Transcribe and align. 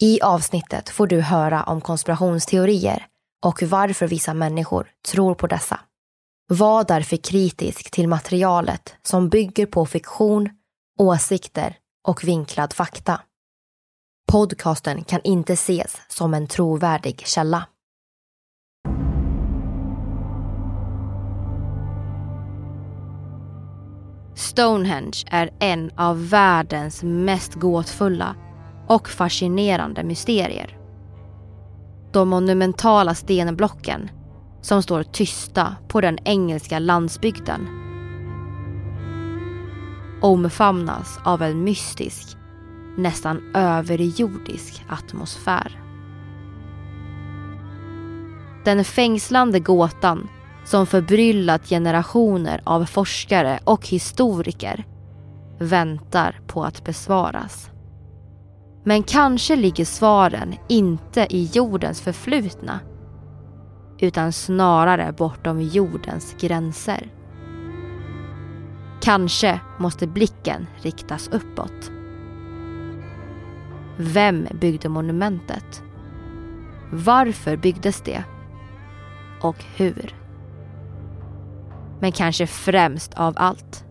I 0.00 0.20
avsnittet 0.22 0.88
får 0.88 1.06
du 1.06 1.20
höra 1.20 1.62
om 1.62 1.80
konspirationsteorier 1.80 3.06
och 3.44 3.62
varför 3.62 4.08
vissa 4.08 4.34
människor 4.34 4.90
tror 5.08 5.34
på 5.34 5.46
dessa. 5.46 5.80
Var 6.48 6.84
därför 6.84 7.16
kritisk 7.16 7.90
till 7.90 8.08
materialet 8.08 8.94
som 9.02 9.28
bygger 9.28 9.66
på 9.66 9.86
fiktion, 9.86 10.48
åsikter 10.98 11.76
och 12.08 12.24
vinklad 12.24 12.72
fakta. 12.72 13.20
Podcasten 14.32 15.04
kan 15.04 15.20
inte 15.24 15.52
ses 15.52 16.00
som 16.08 16.34
en 16.34 16.46
trovärdig 16.46 17.26
källa. 17.26 17.66
Stonehenge 24.34 25.24
är 25.30 25.50
en 25.60 25.90
av 25.96 26.28
världens 26.28 27.02
mest 27.02 27.54
gåtfulla 27.54 28.36
och 28.88 29.08
fascinerande 29.08 30.04
mysterier. 30.04 30.78
De 32.12 32.28
monumentala 32.28 33.14
stenblocken 33.14 34.10
som 34.60 34.82
står 34.82 35.02
tysta 35.02 35.76
på 35.88 36.00
den 36.00 36.18
engelska 36.24 36.78
landsbygden 36.78 37.68
omfamnas 40.22 41.20
av 41.24 41.42
en 41.42 41.64
mystisk, 41.64 42.36
nästan 42.96 43.54
överjordisk 43.54 44.84
atmosfär. 44.88 45.80
Den 48.64 48.84
fängslande 48.84 49.60
gåtan 49.60 50.28
som 50.64 50.86
förbryllat 50.86 51.68
generationer 51.68 52.60
av 52.64 52.84
forskare 52.84 53.60
och 53.64 53.86
historiker 53.88 54.84
väntar 55.58 56.40
på 56.46 56.64
att 56.64 56.84
besvaras. 56.84 57.71
Men 58.84 59.02
kanske 59.02 59.56
ligger 59.56 59.84
svaren 59.84 60.54
inte 60.68 61.26
i 61.30 61.44
jordens 61.44 62.00
förflutna 62.00 62.80
utan 63.98 64.32
snarare 64.32 65.12
bortom 65.12 65.60
jordens 65.60 66.36
gränser. 66.40 67.10
Kanske 69.00 69.60
måste 69.78 70.06
blicken 70.06 70.66
riktas 70.82 71.28
uppåt. 71.28 71.90
Vem 73.96 74.46
byggde 74.60 74.88
monumentet? 74.88 75.82
Varför 76.90 77.56
byggdes 77.56 78.00
det? 78.00 78.24
Och 79.40 79.64
hur? 79.76 80.14
Men 82.00 82.12
kanske 82.12 82.46
främst 82.46 83.14
av 83.14 83.34
allt. 83.36 83.84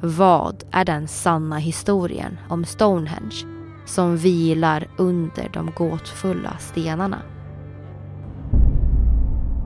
Vad 0.00 0.64
är 0.70 0.84
den 0.84 1.08
sanna 1.08 1.58
historien 1.58 2.38
om 2.48 2.64
Stonehenge 2.64 3.55
som 3.86 4.16
vilar 4.16 4.88
under 4.98 5.50
de 5.52 5.70
gåtfulla 5.76 6.58
stenarna? 6.58 7.22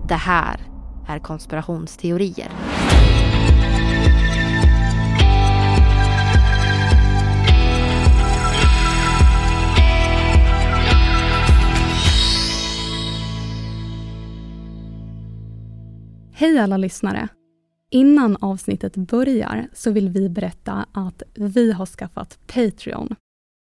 Det 0.09 0.15
här 0.15 0.61
är 1.07 1.19
konspirationsteorier. 1.19 2.51
Hej 16.33 16.59
alla 16.59 16.77
lyssnare! 16.77 17.29
Innan 17.91 18.37
avsnittet 18.41 18.97
börjar 18.97 19.69
så 19.73 19.91
vill 19.91 20.09
vi 20.09 20.29
berätta 20.29 20.87
att 20.93 21.23
vi 21.35 21.73
har 21.73 21.87
skaffat 21.87 22.39
Patreon. 22.47 23.15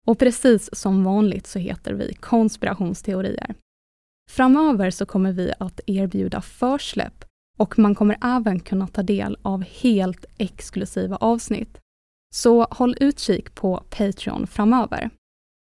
Och 0.07 0.19
precis 0.19 0.71
som 0.73 1.05
vanligt 1.05 1.47
så 1.47 1.59
heter 1.59 1.93
vi 1.95 2.15
konspirationsteorier. 2.15 3.55
Framöver 4.31 4.91
så 4.91 5.07
kommer 5.07 5.33
vi 5.33 5.53
att 5.59 5.81
erbjuda 5.87 6.41
försläpp 6.41 7.25
och 7.59 7.79
man 7.79 7.95
kommer 7.95 8.19
även 8.23 8.61
kunna 8.61 8.87
ta 8.87 9.03
del 9.03 9.37
av 9.43 9.63
helt 9.63 10.25
exklusiva 10.39 11.17
avsnitt. 11.17 11.79
Så 12.35 12.65
håll 12.65 12.97
utkik 13.01 13.55
på 13.55 13.85
Patreon 13.91 14.47
framöver. 14.47 15.11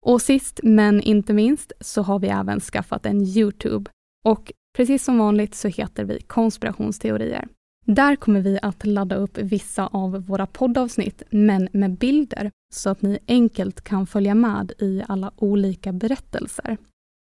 Och 0.06 0.22
sist 0.22 0.60
men 0.64 1.02
inte 1.02 1.34
minst 1.34 1.72
så 1.80 2.02
har 2.02 2.20
vi 2.20 2.28
även 2.28 2.60
skaffat 2.60 3.06
en 3.06 3.22
Youtube 3.22 3.92
och 4.26 4.52
precis 4.78 5.04
som 5.04 5.18
vanligt 5.18 5.56
så 5.56 5.68
heter 5.68 6.04
vi 6.04 6.22
konspirationsteorier. 6.22 7.48
Där 7.96 8.16
kommer 8.16 8.42
vi 8.42 8.60
att 8.62 8.86
ladda 8.86 9.16
upp 9.16 9.38
vissa 9.38 9.88
av 9.88 10.26
våra 10.26 10.48
poddavsnitt, 10.48 11.24
men 11.30 11.70
med 11.72 11.98
bilder, 11.98 12.52
så 12.74 12.90
att 12.90 13.02
ni 13.02 13.20
enkelt 13.28 13.82
kan 13.82 14.08
följa 14.08 14.36
med 14.36 14.72
i 14.80 15.04
alla 15.08 15.32
olika 15.36 15.94
berättelser. 15.94 16.78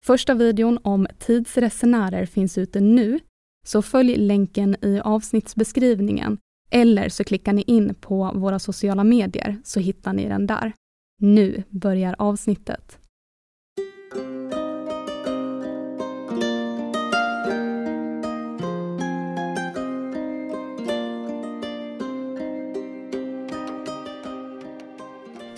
Första 0.05 0.33
videon 0.33 0.79
om 0.83 1.07
tidsresenärer 1.19 2.25
finns 2.25 2.57
ute 2.57 2.79
nu, 2.79 3.19
så 3.67 3.81
följ 3.81 4.15
länken 4.15 4.75
i 4.81 4.99
avsnittsbeskrivningen 4.99 6.37
eller 6.69 7.09
så 7.09 7.23
klickar 7.23 7.53
ni 7.53 7.61
in 7.61 7.95
på 7.95 8.31
våra 8.35 8.59
sociala 8.59 9.03
medier 9.03 9.61
så 9.63 9.79
hittar 9.79 10.13
ni 10.13 10.27
den 10.27 10.47
där. 10.47 10.73
Nu 11.21 11.63
börjar 11.69 12.15
avsnittet. 12.17 12.99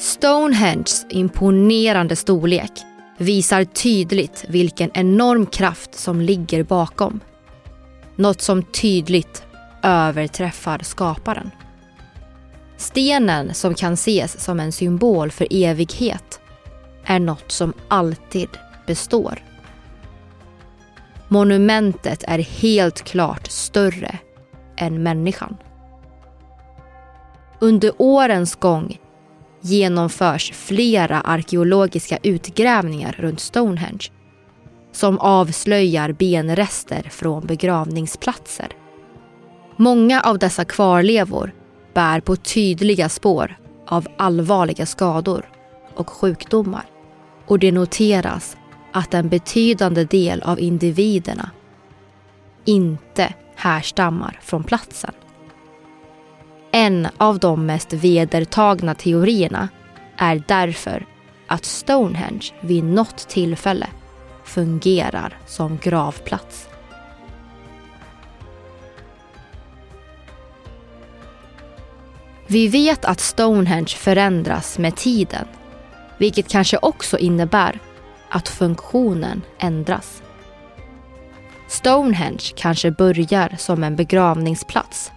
Stonehenges 0.07 1.05
imponerande 1.09 2.15
storlek 2.15 2.71
visar 3.17 3.63
tydligt 3.63 4.45
vilken 4.47 4.91
enorm 4.93 5.45
kraft 5.45 5.95
som 5.95 6.21
ligger 6.21 6.63
bakom. 6.63 7.19
Något 8.15 8.41
som 8.41 8.63
tydligt 8.63 9.43
överträffar 9.83 10.79
skaparen. 10.79 11.51
Stenen 12.77 13.53
som 13.53 13.75
kan 13.75 13.93
ses 13.93 14.43
som 14.43 14.59
en 14.59 14.71
symbol 14.71 15.31
för 15.31 15.47
evighet 15.51 16.39
är 17.03 17.19
något 17.19 17.51
som 17.51 17.73
alltid 17.87 18.49
består. 18.85 19.43
Monumentet 21.27 22.23
är 22.27 22.39
helt 22.39 23.01
klart 23.01 23.47
större 23.47 24.17
än 24.77 25.03
människan. 25.03 25.57
Under 27.59 27.91
årens 27.97 28.55
gång 28.55 28.97
genomförs 29.61 30.51
flera 30.51 31.21
arkeologiska 31.21 32.17
utgrävningar 32.23 33.15
runt 33.19 33.39
Stonehenge 33.39 34.11
som 34.91 35.19
avslöjar 35.19 36.11
benrester 36.11 37.07
från 37.09 37.45
begravningsplatser. 37.45 38.67
Många 39.75 40.21
av 40.21 40.39
dessa 40.39 40.65
kvarlevor 40.65 41.53
bär 41.93 42.19
på 42.19 42.35
tydliga 42.35 43.09
spår 43.09 43.57
av 43.87 44.07
allvarliga 44.17 44.85
skador 44.85 45.49
och 45.95 46.09
sjukdomar. 46.09 46.85
Och 47.47 47.59
det 47.59 47.71
noteras 47.71 48.57
att 48.91 49.13
en 49.13 49.29
betydande 49.29 50.03
del 50.03 50.41
av 50.41 50.59
individerna 50.59 51.51
inte 52.65 53.33
härstammar 53.55 54.39
från 54.41 54.63
platsen. 54.63 55.13
En 56.77 57.07
av 57.17 57.39
de 57.39 57.65
mest 57.65 57.93
vedertagna 57.93 58.95
teorierna 58.95 59.69
är 60.17 60.43
därför 60.47 61.05
att 61.47 61.65
Stonehenge 61.65 62.53
vid 62.61 62.83
något 62.83 63.17
tillfälle 63.27 63.87
fungerar 64.43 65.37
som 65.45 65.77
gravplats. 65.77 66.67
Vi 72.47 72.67
vet 72.67 73.05
att 73.05 73.19
Stonehenge 73.19 73.95
förändras 73.97 74.77
med 74.77 74.95
tiden, 74.95 75.47
vilket 76.17 76.47
kanske 76.47 76.77
också 76.81 77.17
innebär 77.17 77.79
att 78.29 78.47
funktionen 78.49 79.41
ändras. 79.59 80.21
Stonehenge 81.67 82.53
kanske 82.55 82.91
börjar 82.91 83.55
som 83.57 83.83
en 83.83 83.95
begravningsplats, 83.95 85.11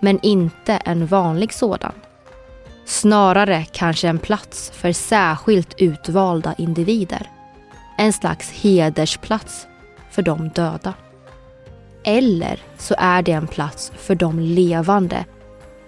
men 0.00 0.18
inte 0.22 0.72
en 0.72 1.06
vanlig 1.06 1.52
sådan. 1.52 1.92
Snarare 2.84 3.64
kanske 3.72 4.08
en 4.08 4.18
plats 4.18 4.70
för 4.74 4.92
särskilt 4.92 5.74
utvalda 5.78 6.54
individer. 6.58 7.30
En 7.98 8.12
slags 8.12 8.50
hedersplats 8.50 9.66
för 10.10 10.22
de 10.22 10.48
döda. 10.48 10.94
Eller 12.04 12.60
så 12.78 12.94
är 12.98 13.22
det 13.22 13.32
en 13.32 13.46
plats 13.46 13.92
för 13.96 14.14
de 14.14 14.40
levande 14.40 15.24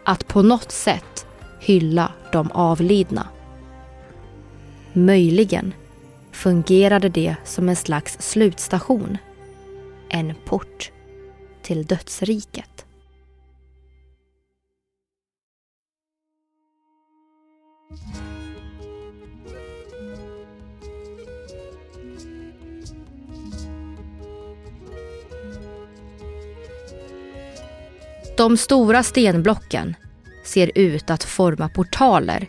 att 0.05 0.29
på 0.29 0.43
något 0.43 0.73
sätt 0.73 1.27
hylla 1.61 2.13
de 2.33 2.51
avlidna. 2.53 3.29
Möjligen 4.93 5.75
fungerade 6.33 7.09
det 7.09 7.35
som 7.45 7.69
en 7.69 7.77
slags 7.77 8.17
slutstation. 8.21 9.19
En 10.09 10.35
port 10.45 10.91
till 11.63 11.87
dödsriket. 11.87 12.87
De 28.37 28.57
stora 28.57 29.03
stenblocken 29.03 29.95
ser 30.45 30.71
ut 30.75 31.11
att 31.11 31.25
forma 31.25 31.69
portaler 31.69 32.47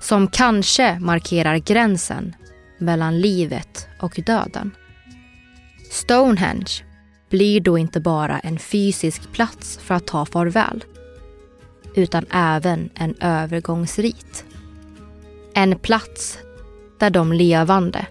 som 0.00 0.28
kanske 0.28 0.98
markerar 0.98 1.56
gränsen 1.56 2.36
mellan 2.78 3.20
livet 3.20 3.88
och 4.00 4.20
döden. 4.26 4.70
Stonehenge 5.90 6.84
blir 7.30 7.60
då 7.60 7.78
inte 7.78 8.00
bara 8.00 8.38
en 8.38 8.58
fysisk 8.58 9.32
plats 9.32 9.78
för 9.82 9.94
att 9.94 10.06
ta 10.06 10.26
farväl 10.26 10.84
utan 11.94 12.26
även 12.30 12.90
en 12.94 13.14
övergångsrit. 13.20 14.45
En 15.58 15.78
plats 15.78 16.38
där 16.98 17.10
de 17.10 17.32
levande 17.32 18.06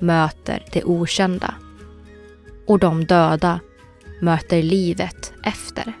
möter 0.00 0.64
det 0.72 0.84
okända 0.84 1.54
och 2.66 2.78
de 2.78 3.04
döda 3.04 3.60
möter 4.20 4.62
livet 4.62 5.32
efter. 5.44 5.92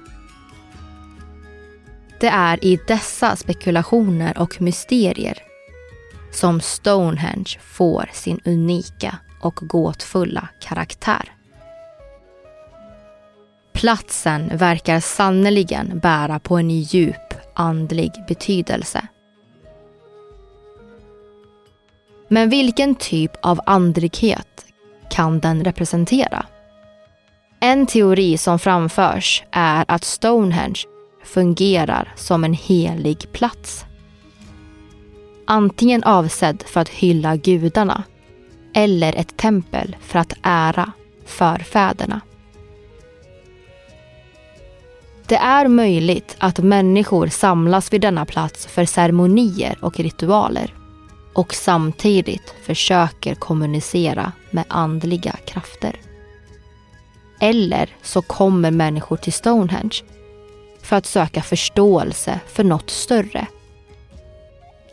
Det 2.20 2.28
är 2.28 2.64
i 2.64 2.80
dessa 2.86 3.36
spekulationer 3.36 4.38
och 4.38 4.60
mysterier 4.60 5.38
som 6.30 6.60
Stonehenge 6.60 7.58
får 7.60 8.10
sin 8.12 8.40
unika 8.44 9.18
och 9.40 9.54
gåtfulla 9.54 10.48
karaktär. 10.60 11.32
Platsen 13.72 14.56
verkar 14.56 15.00
sannoliken 15.00 15.98
bära 15.98 16.38
på 16.38 16.56
en 16.56 16.70
djup 16.70 17.34
andlig 17.54 18.12
betydelse. 18.28 19.08
Men 22.28 22.50
vilken 22.50 22.94
typ 22.94 23.32
av 23.42 23.60
andlighet 23.66 24.66
kan 25.10 25.40
den 25.40 25.64
representera? 25.64 26.46
En 27.60 27.86
teori 27.86 28.38
som 28.38 28.58
framförs 28.58 29.44
är 29.50 29.84
att 29.88 30.04
Stonehenge 30.04 30.78
fungerar 31.24 32.12
som 32.16 32.44
en 32.44 32.54
helig 32.54 33.32
plats. 33.32 33.84
Antingen 35.46 36.04
avsedd 36.04 36.62
för 36.66 36.80
att 36.80 36.88
hylla 36.88 37.36
gudarna 37.36 38.02
eller 38.74 39.16
ett 39.16 39.36
tempel 39.36 39.96
för 40.00 40.18
att 40.18 40.32
ära 40.42 40.92
förfäderna. 41.26 42.20
Det 45.26 45.36
är 45.36 45.68
möjligt 45.68 46.36
att 46.38 46.58
människor 46.58 47.26
samlas 47.26 47.92
vid 47.92 48.00
denna 48.00 48.26
plats 48.26 48.66
för 48.66 48.84
ceremonier 48.84 49.78
och 49.80 50.00
ritualer 50.00 50.74
och 51.38 51.54
samtidigt 51.54 52.54
försöker 52.62 53.34
kommunicera 53.34 54.32
med 54.50 54.64
andliga 54.68 55.36
krafter. 55.46 55.96
Eller 57.40 57.96
så 58.02 58.22
kommer 58.22 58.70
människor 58.70 59.16
till 59.16 59.32
Stonehenge 59.32 60.02
för 60.82 60.96
att 60.96 61.06
söka 61.06 61.42
förståelse 61.42 62.40
för 62.46 62.64
något 62.64 62.90
större. 62.90 63.46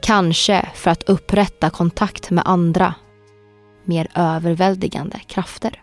Kanske 0.01 0.69
för 0.75 0.92
att 0.92 1.03
upprätta 1.03 1.69
kontakt 1.69 2.31
med 2.31 2.44
andra, 2.47 2.94
mer 3.83 4.07
överväldigande 4.15 5.19
krafter. 5.27 5.81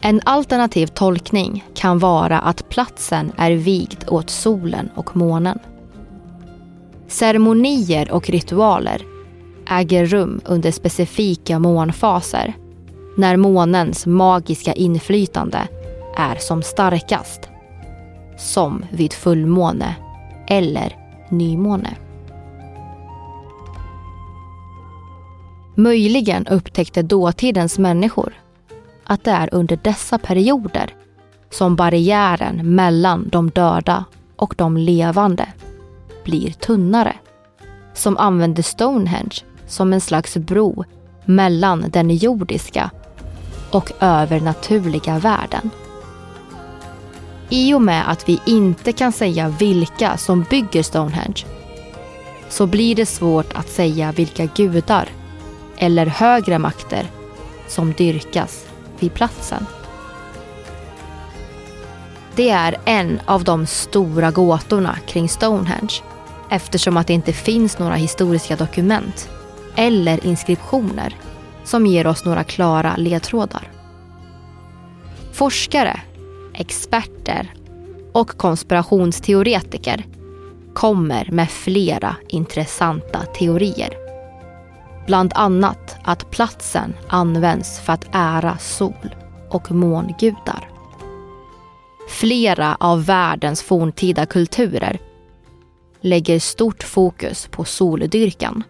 En 0.00 0.20
alternativ 0.24 0.86
tolkning 0.86 1.64
kan 1.74 1.98
vara 1.98 2.38
att 2.38 2.68
platsen 2.68 3.32
är 3.36 3.50
vigd 3.50 4.04
åt 4.08 4.30
solen 4.30 4.90
och 4.94 5.16
månen. 5.16 5.58
Ceremonier 7.08 8.12
och 8.12 8.30
ritualer 8.30 9.02
äger 9.70 10.06
rum 10.06 10.40
under 10.44 10.70
specifika 10.70 11.58
månfaser 11.58 12.54
när 13.16 13.36
månens 13.36 14.06
magiska 14.06 14.72
inflytande 14.72 15.68
är 16.16 16.36
som 16.36 16.62
starkast. 16.62 17.48
Som 18.38 18.84
vid 18.90 19.12
fullmåne 19.12 19.94
eller 20.48 20.96
nymåne. 21.30 21.96
Möjligen 25.74 26.46
upptäckte 26.46 27.02
dåtidens 27.02 27.78
människor 27.78 28.34
att 29.08 29.24
det 29.24 29.30
är 29.30 29.54
under 29.54 29.78
dessa 29.82 30.18
perioder 30.18 30.94
som 31.50 31.76
barriären 31.76 32.74
mellan 32.74 33.28
de 33.28 33.50
döda 33.50 34.04
och 34.36 34.54
de 34.56 34.76
levande 34.76 35.46
blir 36.24 36.50
tunnare. 36.50 37.14
Som 37.94 38.16
använder 38.16 38.62
Stonehenge 38.62 39.44
som 39.66 39.92
en 39.92 40.00
slags 40.00 40.36
bro 40.36 40.84
mellan 41.24 41.84
den 41.90 42.10
jordiska 42.10 42.90
och 43.70 43.92
övernaturliga 44.00 45.18
världen. 45.18 45.70
I 47.48 47.74
och 47.74 47.82
med 47.82 48.10
att 48.10 48.28
vi 48.28 48.40
inte 48.46 48.92
kan 48.92 49.12
säga 49.12 49.48
vilka 49.48 50.16
som 50.16 50.42
bygger 50.50 50.82
Stonehenge 50.82 51.44
så 52.48 52.66
blir 52.66 52.94
det 52.94 53.06
svårt 53.06 53.52
att 53.52 53.68
säga 53.68 54.12
vilka 54.12 54.44
gudar 54.44 55.08
eller 55.76 56.06
högre 56.06 56.58
makter 56.58 57.06
som 57.68 57.92
dyrkas 57.92 58.67
vid 59.00 59.14
platsen. 59.14 59.66
Det 62.36 62.50
är 62.50 62.76
en 62.84 63.20
av 63.24 63.44
de 63.44 63.66
stora 63.66 64.30
gåtorna 64.30 64.98
kring 65.06 65.28
Stonehenge 65.28 66.02
eftersom 66.50 66.96
att 66.96 67.06
det 67.06 67.12
inte 67.12 67.32
finns 67.32 67.78
några 67.78 67.94
historiska 67.94 68.56
dokument 68.56 69.28
eller 69.76 70.26
inskriptioner 70.26 71.16
som 71.64 71.86
ger 71.86 72.06
oss 72.06 72.24
några 72.24 72.44
klara 72.44 72.96
ledtrådar. 72.96 73.70
Forskare, 75.32 76.00
experter 76.54 77.54
och 78.12 78.28
konspirationsteoretiker 78.28 80.04
kommer 80.74 81.28
med 81.30 81.50
flera 81.50 82.16
intressanta 82.28 83.20
teorier. 83.20 84.07
Bland 85.08 85.32
annat 85.34 85.96
att 86.04 86.30
platsen 86.30 86.94
används 87.08 87.80
för 87.80 87.92
att 87.92 88.08
ära 88.12 88.58
sol 88.58 89.14
och 89.50 89.72
mångudar. 89.72 90.70
Flera 92.08 92.76
av 92.80 93.04
världens 93.04 93.62
forntida 93.62 94.26
kulturer 94.26 94.98
lägger 96.00 96.38
stort 96.40 96.82
fokus 96.82 97.48
på 97.50 97.64
soldyrkan. 97.64 98.62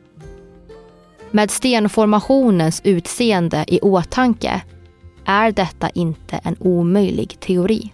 Med 1.30 1.50
stenformationens 1.50 2.80
utseende 2.84 3.64
i 3.68 3.80
åtanke 3.80 4.62
är 5.24 5.52
detta 5.52 5.90
inte 5.90 6.40
en 6.44 6.56
omöjlig 6.60 7.40
teori. 7.40 7.92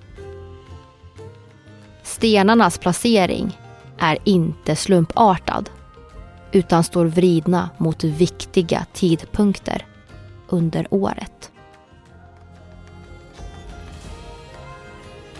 Stenarnas 2.03 2.79
placering 2.79 3.59
är 3.99 4.19
inte 4.25 4.77
slumpartad 4.77 5.71
utan 6.55 6.85
står 6.85 7.07
vridna 7.07 7.71
mot 7.79 8.05
viktiga 8.05 8.87
tidpunkter 8.93 9.87
under 10.49 10.87
året. 10.91 11.51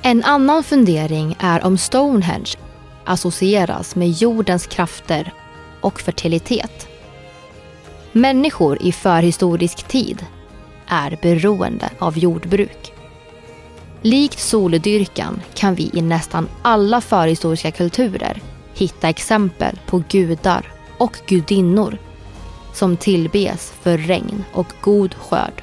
En 0.03 0.25
annan 0.25 0.65
fundering 0.65 1.37
är 1.39 1.65
om 1.65 1.79
Stonehenge 1.79 2.51
associeras 3.05 3.97
med 3.97 4.11
jordens 4.11 4.67
krafter 4.67 5.33
och 5.81 6.01
fertilitet. 6.01 6.89
Människor 8.13 8.83
i 8.83 8.93
förhistorisk 8.93 9.89
tid 9.89 10.27
är 10.87 11.19
beroende 11.23 11.91
av 11.99 12.19
jordbruk. 12.19 12.93
Likt 14.03 14.39
soldyrkan 14.39 15.43
kan 15.55 15.75
vi 15.75 15.91
i 15.95 16.03
nästan 16.03 16.49
alla 16.63 17.01
förhistoriska 17.01 17.71
kulturer 17.71 18.41
hitta 18.75 19.09
exempel 19.09 19.79
på 19.87 20.03
gudar 20.09 20.74
och 20.99 21.19
gudinnor 21.27 21.99
som 22.73 22.97
tillbes 22.97 23.73
för 23.83 23.99
regn 23.99 24.45
och 24.53 24.73
god 24.81 25.15
skörd. 25.15 25.63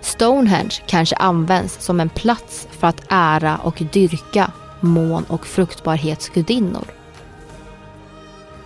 Stonehenge 0.00 0.82
kanske 0.86 1.16
används 1.16 1.84
som 1.84 2.00
en 2.00 2.08
plats 2.08 2.68
för 2.70 2.86
att 2.86 3.04
ära 3.08 3.56
och 3.56 3.82
dyrka 3.92 4.52
mån 4.80 5.24
och 5.24 5.46
fruktbarhetsgudinnor. 5.46 6.84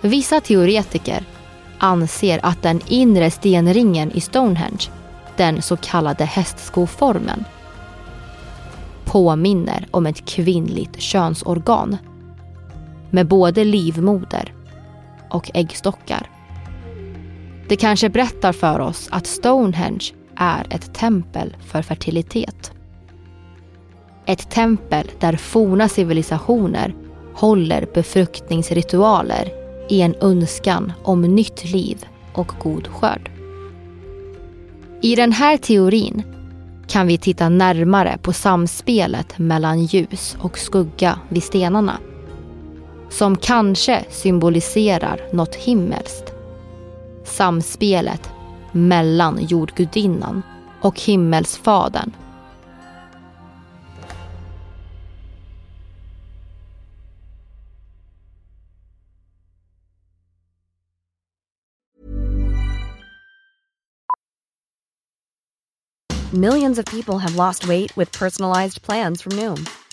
Vissa 0.01 0.41
teoretiker 0.41 1.25
anser 1.79 2.41
att 2.43 2.63
den 2.63 2.81
inre 2.87 3.31
stenringen 3.31 4.13
i 4.13 4.21
Stonehenge, 4.21 4.91
den 5.37 5.63
så 5.63 5.77
kallade 5.77 6.25
hästskoformen, 6.25 7.45
påminner 9.05 9.89
om 9.91 10.07
ett 10.07 10.25
kvinnligt 10.25 11.01
könsorgan 11.01 11.97
med 13.11 13.27
både 13.27 13.65
livmoder 13.65 14.56
och 15.31 15.51
äggstockar. 15.55 16.31
Det 17.69 17.77
kanske 17.77 18.09
berättar 18.09 18.53
för 18.53 18.81
oss 18.81 19.09
att 19.11 19.27
Stonehenge 19.27 20.13
är 20.37 20.67
ett 20.71 20.95
tempel 20.95 21.57
för 21.67 21.83
fertilitet. 21.83 22.73
Ett 24.27 24.51
tempel 24.51 25.11
där 25.19 25.37
forna 25.37 25.89
civilisationer 25.89 26.95
håller 27.35 27.87
befruktningsritualer 27.95 29.53
i 29.89 30.01
en 30.01 30.15
önskan 30.21 30.93
om 31.03 31.23
nytt 31.23 31.73
liv 31.73 32.05
och 32.33 32.53
god 32.63 32.87
skörd. 32.87 33.31
I 35.03 35.15
den 35.17 35.33
här 35.33 35.57
teorin 35.57 36.23
kan 36.89 37.07
vi 37.07 37.19
titta 37.19 37.49
närmare 37.49 38.19
på 38.23 38.33
samspelet 38.33 39.39
mellan 39.39 39.85
ljus 39.85 40.37
och 40.41 40.59
skugga 40.59 41.19
vid 41.29 41.43
stenarna. 41.43 41.99
Som 43.11 43.37
kanske 43.37 44.05
symboliserar 44.11 45.21
något 45.33 45.55
himmelskt. 45.55 46.33
Samspelet 47.25 48.31
mellan 48.73 49.39
jordgudinnan 49.47 50.43
och 50.81 51.01
himmelsfadern 51.01 52.13
Millions 66.33 66.77
of 66.77 66.85
people 66.87 67.19
have 67.19 67.37
lost 67.37 67.67
weight 67.67 67.97
with 67.97 68.13
personalized 68.13 68.83
plans 68.83 69.23
from 69.23 69.33
Noom, 69.37 69.65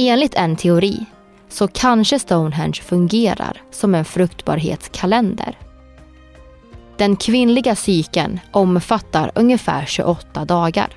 Enligt 0.00 0.34
en 0.34 0.56
teori 0.56 1.04
så 1.48 1.68
kanske 1.68 2.18
Stonehenge 2.18 2.82
fungerar 2.82 3.62
som 3.70 3.94
en 3.94 4.04
fruktbarhetskalender. 4.04 5.58
Den 6.96 7.16
kvinnliga 7.16 7.76
cykeln 7.76 8.40
omfattar 8.50 9.30
ungefär 9.34 9.86
28 9.86 10.44
dagar. 10.44 10.88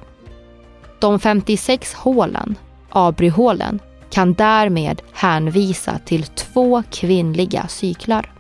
De 1.00 1.20
56 1.20 1.94
hålen, 1.94 2.56
abryhålen, 2.90 3.80
kan 4.10 4.34
därmed 4.34 5.02
hänvisa 5.14 6.00
till 6.06 6.24
två 6.24 6.84
kvinnliga 6.92 7.68
cyklar. 7.68 8.34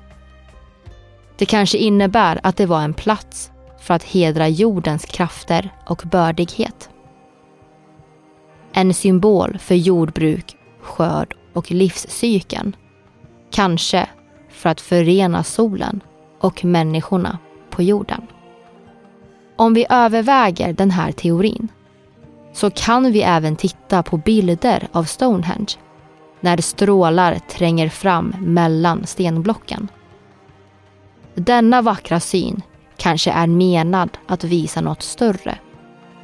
Det 1.37 1.45
kanske 1.45 1.77
innebär 1.77 2.39
att 2.43 2.57
det 2.57 2.65
var 2.65 2.81
en 2.81 2.93
plats 2.93 3.51
för 3.79 3.93
att 3.93 4.03
hedra 4.03 4.47
jordens 4.47 5.05
krafter 5.05 5.69
och 5.85 6.03
bördighet. 6.11 6.90
En 8.73 8.93
symbol 8.93 9.57
för 9.57 9.75
jordbruk, 9.75 10.55
skörd 10.81 11.35
och 11.53 11.71
livscykeln. 11.71 12.75
Kanske 13.51 14.09
för 14.49 14.69
att 14.69 14.81
förena 14.81 15.43
solen 15.43 16.03
och 16.39 16.65
människorna 16.65 17.37
på 17.69 17.83
jorden. 17.83 18.27
Om 19.55 19.73
vi 19.73 19.85
överväger 19.89 20.73
den 20.73 20.91
här 20.91 21.11
teorin 21.11 21.67
så 22.53 22.69
kan 22.69 23.11
vi 23.11 23.21
även 23.21 23.55
titta 23.55 24.03
på 24.03 24.17
bilder 24.17 24.87
av 24.91 25.03
Stonehenge 25.03 25.77
när 26.39 26.57
strålar 26.57 27.39
tränger 27.39 27.89
fram 27.89 28.35
mellan 28.39 29.05
stenblocken. 29.05 29.87
Denna 31.35 31.81
vackra 31.81 32.19
syn 32.19 32.61
kanske 32.97 33.31
är 33.31 33.47
menad 33.47 34.17
att 34.27 34.43
visa 34.43 34.81
något 34.81 35.01
större, 35.01 35.57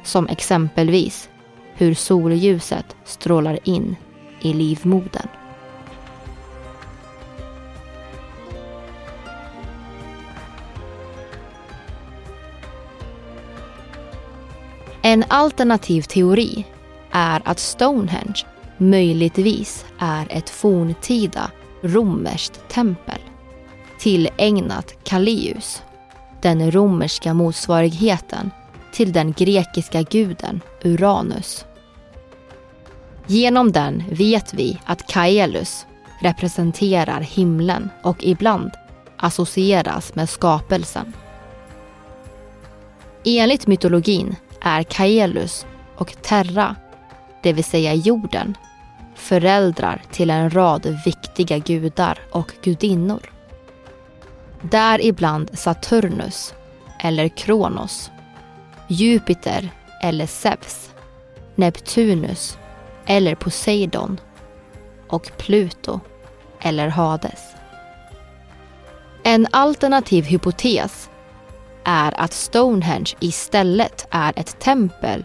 som 0.02 0.28
exempelvis 0.28 1.30
hur 1.78 1.94
solljuset 1.94 2.96
strålar 3.04 3.58
in 3.64 3.96
i 4.40 4.52
livmodern. 4.52 5.28
En 15.02 15.24
alternativ 15.28 16.02
teori 16.02 16.64
är 17.10 17.42
att 17.44 17.58
Stonehenge 17.58 18.46
möjligtvis 18.76 19.84
är 19.98 20.26
ett 20.30 20.50
forntida 20.50 21.50
romerskt 21.82 22.68
tempel 22.68 23.20
tillägnat 23.98 25.04
Kallius, 25.04 25.82
den 26.42 26.70
romerska 26.70 27.34
motsvarigheten 27.34 28.50
till 28.92 29.12
den 29.12 29.32
grekiska 29.32 30.02
guden 30.02 30.60
Uranus. 30.84 31.64
Genom 33.30 33.72
den 33.72 34.04
vet 34.10 34.54
vi 34.54 34.80
att 34.84 35.06
Kaelus 35.06 35.86
representerar 36.20 37.20
himlen 37.20 37.90
och 38.02 38.24
ibland 38.24 38.70
associeras 39.16 40.14
med 40.14 40.28
skapelsen. 40.28 41.12
Enligt 43.24 43.66
mytologin 43.66 44.36
är 44.60 44.82
Kaelus 44.82 45.66
och 45.96 46.22
Terra, 46.22 46.76
det 47.42 47.52
vill 47.52 47.64
säga 47.64 47.94
jorden, 47.94 48.56
föräldrar 49.14 50.02
till 50.10 50.30
en 50.30 50.50
rad 50.50 50.98
viktiga 51.04 51.58
gudar 51.58 52.18
och 52.30 52.52
gudinnor. 52.62 53.32
Däribland 54.62 55.58
Saturnus, 55.58 56.54
eller 57.00 57.28
Kronos, 57.28 58.10
Jupiter 58.86 59.70
eller 60.02 60.26
Zeus, 60.26 60.90
Neptunus 61.54 62.58
eller 63.08 63.34
Poseidon 63.34 64.20
och 65.08 65.30
Pluto 65.38 66.00
eller 66.60 66.88
Hades. 66.88 67.40
En 69.22 69.46
alternativ 69.50 70.24
hypotes 70.24 71.10
är 71.84 72.20
att 72.20 72.32
Stonehenge 72.32 73.14
istället 73.20 74.06
är 74.10 74.32
ett 74.36 74.60
tempel 74.60 75.24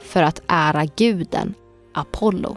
för 0.00 0.22
att 0.22 0.42
ära 0.46 0.84
guden 0.84 1.54
Apollo. 1.94 2.56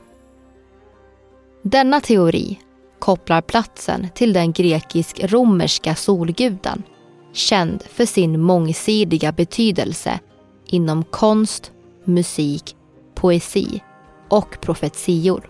Denna 1.62 2.02
teori 2.02 2.60
kopplar 3.00 3.42
platsen 3.42 4.08
till 4.16 4.34
den 4.34 4.54
grekisk-romerska 4.54 5.96
solguden 5.96 6.84
känd 7.34 7.84
för 7.90 8.06
sin 8.06 8.42
mångsidiga 8.42 9.32
betydelse 9.32 10.20
inom 10.66 11.04
konst, 11.04 11.72
musik, 12.06 12.76
poesi 13.16 13.82
och 14.34 14.58
profetior. 14.62 15.50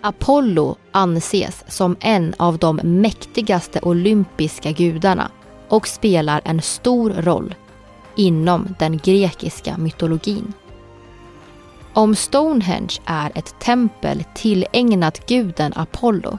Apollo 0.00 0.76
anses 0.92 1.64
som 1.68 1.96
en 2.00 2.34
av 2.36 2.58
de 2.58 2.80
mäktigaste 2.82 3.80
olympiska 3.82 4.72
gudarna 4.72 5.30
och 5.68 5.88
spelar 5.88 6.40
en 6.44 6.62
stor 6.62 7.10
roll 7.10 7.54
inom 8.16 8.74
den 8.78 8.98
grekiska 8.98 9.78
mytologin. 9.78 10.52
Om 11.94 12.14
Stonehenge 12.14 13.00
är 13.06 13.32
ett 13.34 13.54
tempel 13.60 14.24
tillägnat 14.34 15.26
guden 15.26 15.72
Apollo 15.76 16.38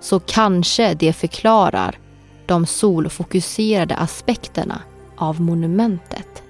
så 0.00 0.20
kanske 0.20 0.94
det 0.94 1.12
förklarar 1.12 1.98
de 2.46 2.66
solfokuserade 2.66 3.96
aspekterna 3.96 4.82
av 5.16 5.40
monumentet. 5.40 6.42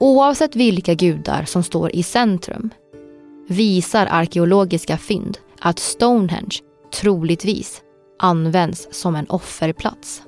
Oavsett 0.00 0.56
vilka 0.56 0.94
gudar 0.94 1.44
som 1.44 1.62
står 1.62 1.96
i 1.96 2.02
centrum 2.02 2.70
visar 3.48 4.06
arkeologiska 4.10 4.98
fynd 4.98 5.38
att 5.60 5.78
Stonehenge 5.78 6.56
troligtvis 7.00 7.82
används 8.18 8.88
som 8.90 9.16
en 9.16 9.26
offerplats. 9.26 10.22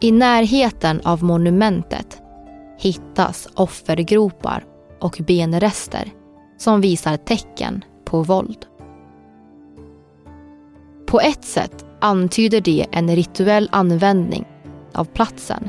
I 0.00 0.12
närheten 0.12 1.00
av 1.04 1.24
monumentet 1.24 2.22
hittas 2.78 3.48
offergropar 3.54 4.64
och 5.00 5.18
benrester 5.26 6.12
som 6.58 6.80
visar 6.80 7.16
tecken 7.16 7.84
på 8.04 8.22
våld. 8.22 8.66
På 11.06 11.20
ett 11.20 11.44
sätt 11.44 11.84
antyder 12.00 12.60
det 12.60 12.86
en 12.90 13.16
rituell 13.16 13.68
användning 13.72 14.44
av 14.94 15.04
platsen 15.04 15.68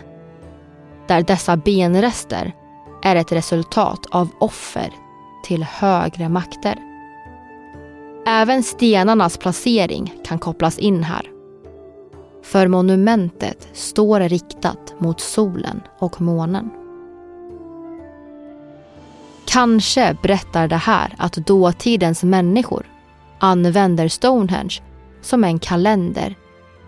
där 1.10 1.24
dessa 1.24 1.58
benrester 1.58 2.56
är 3.04 3.16
ett 3.16 3.32
resultat 3.32 4.06
av 4.12 4.30
offer 4.40 4.94
till 5.44 5.64
högre 5.64 6.30
makter. 6.30 6.76
Även 8.28 8.64
stenarnas 8.64 9.38
placering 9.38 10.14
kan 10.26 10.40
kopplas 10.40 10.80
in 10.80 11.04
här. 11.04 11.22
För 12.44 12.68
monumentet 12.68 13.68
står 13.74 14.20
riktat 14.20 14.96
mot 14.98 15.20
solen 15.20 15.82
och 16.00 16.22
månen. 16.22 16.70
Kanske 19.48 20.18
berättar 20.22 20.68
det 20.68 20.76
här 20.76 21.16
att 21.18 21.34
dåtidens 21.34 22.24
människor 22.24 22.86
använder 23.40 24.08
Stonehenge 24.08 24.82
som 25.22 25.44
en 25.44 25.60
kalender 25.60 26.36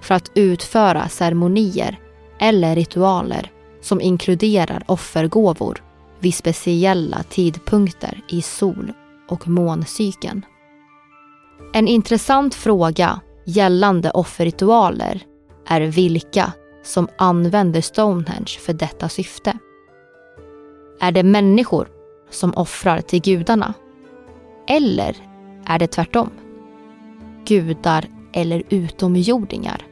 för 0.02 0.16
att 0.16 0.32
utföra 0.36 1.10
ceremonier 1.10 2.00
eller 2.40 2.76
ritualer 2.76 3.52
som 3.82 4.02
inkluderar 4.02 4.84
offergåvor 4.88 5.84
vid 6.20 6.36
speciella 6.36 7.24
tidpunkter 7.24 8.22
i 8.30 8.42
sol 8.42 8.94
och 9.30 9.48
måncykeln. 9.48 10.46
En 11.74 11.88
intressant 11.88 12.56
fråga 12.56 13.22
gällande 13.46 14.12
offerritualer 14.12 15.22
är 15.68 15.82
vilka 15.82 16.54
som 16.84 17.08
använder 17.18 17.82
Stonehenge 17.82 18.58
för 18.60 18.74
detta 18.74 19.10
syfte. 19.10 19.58
Är 21.00 21.12
det 21.12 21.24
människor 21.24 21.88
som 22.30 22.54
offrar 22.56 23.02
till 23.02 23.22
gudarna? 23.22 23.74
Eller 24.68 25.16
är 25.66 25.80
det 25.80 25.88
tvärtom? 25.88 26.30
Gudar 27.46 28.06
eller 28.34 28.64
utomjordingar 28.70 29.86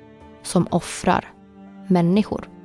som 0.43 0.67
offrar 0.71 1.33
människor? 1.87 2.58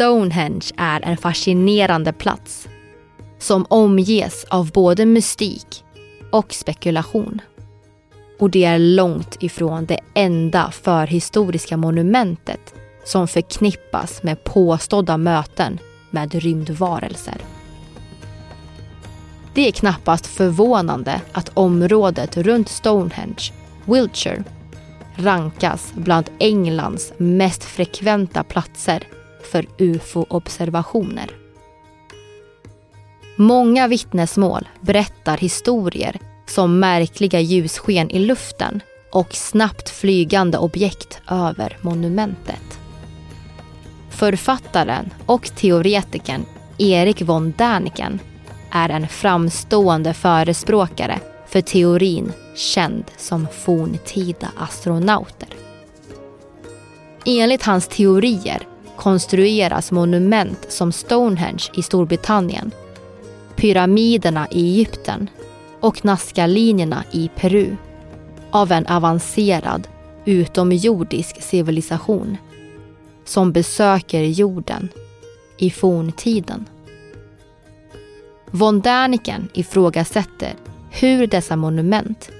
Stonehenge 0.00 0.70
är 0.76 1.00
en 1.04 1.16
fascinerande 1.16 2.12
plats 2.12 2.68
som 3.38 3.66
omges 3.68 4.44
av 4.44 4.70
både 4.70 5.06
mystik 5.06 5.84
och 6.32 6.52
spekulation. 6.52 7.40
Och 8.38 8.50
det 8.50 8.64
är 8.64 8.78
långt 8.78 9.42
ifrån 9.42 9.86
det 9.86 10.00
enda 10.14 10.70
förhistoriska 10.70 11.76
monumentet 11.76 12.74
som 13.04 13.28
förknippas 13.28 14.22
med 14.22 14.44
påstådda 14.44 15.16
möten 15.16 15.78
med 16.10 16.34
rymdvarelser. 16.34 17.36
Det 19.54 19.68
är 19.68 19.72
knappast 19.72 20.26
förvånande 20.26 21.20
att 21.32 21.50
området 21.54 22.36
runt 22.36 22.68
Stonehenge, 22.68 23.52
Wiltshire, 23.84 24.44
rankas 25.16 25.92
bland 25.94 26.30
Englands 26.38 27.12
mest 27.16 27.64
frekventa 27.64 28.42
platser 28.42 29.06
för 29.50 29.66
ufo-observationer. 29.78 31.30
Många 33.36 33.88
vittnesmål 33.88 34.68
berättar 34.80 35.36
historier 35.36 36.18
som 36.46 36.78
märkliga 36.78 37.40
ljussken 37.40 38.10
i 38.10 38.18
luften 38.18 38.80
och 39.12 39.34
snabbt 39.34 39.90
flygande 39.90 40.58
objekt 40.58 41.20
över 41.30 41.76
monumentet. 41.80 42.78
Författaren 44.10 45.10
och 45.26 45.56
teoretikern 45.56 46.44
Erik 46.78 47.22
von 47.22 47.54
Däniken 47.56 48.20
är 48.70 48.88
en 48.88 49.08
framstående 49.08 50.14
förespråkare 50.14 51.20
för 51.46 51.60
teorin 51.60 52.32
känd 52.54 53.04
som 53.16 53.46
forntida 53.52 54.48
astronauter. 54.56 55.48
Enligt 57.26 57.62
hans 57.62 57.88
teorier 57.88 58.62
konstrueras 59.00 59.92
monument 59.92 60.66
som 60.68 60.92
Stonehenge 60.92 61.70
i 61.74 61.82
Storbritannien, 61.82 62.70
pyramiderna 63.56 64.48
i 64.50 64.60
Egypten 64.60 65.30
och 65.80 66.04
Nazca-linjerna 66.04 67.04
i 67.10 67.30
Peru 67.36 67.76
av 68.50 68.72
en 68.72 68.86
avancerad 68.86 69.88
utomjordisk 70.24 71.42
civilisation 71.42 72.36
som 73.24 73.52
besöker 73.52 74.22
jorden 74.22 74.88
i 75.58 75.70
forntiden. 75.70 76.68
Von 78.50 78.80
Däniken 78.80 79.48
ifrågasätter 79.52 80.54
hur 80.90 81.26
dessa 81.26 81.56
monument 81.56 82.30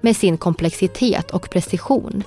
med 0.00 0.16
sin 0.16 0.38
komplexitet 0.38 1.30
och 1.30 1.50
precision 1.50 2.22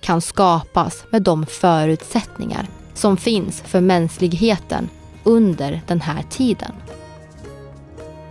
kan 0.00 0.20
skapas 0.20 1.04
med 1.10 1.22
de 1.22 1.46
förutsättningar 1.46 2.68
som 2.96 3.16
finns 3.16 3.60
för 3.60 3.80
mänskligheten 3.80 4.88
under 5.24 5.80
den 5.86 6.00
här 6.00 6.22
tiden. 6.30 6.72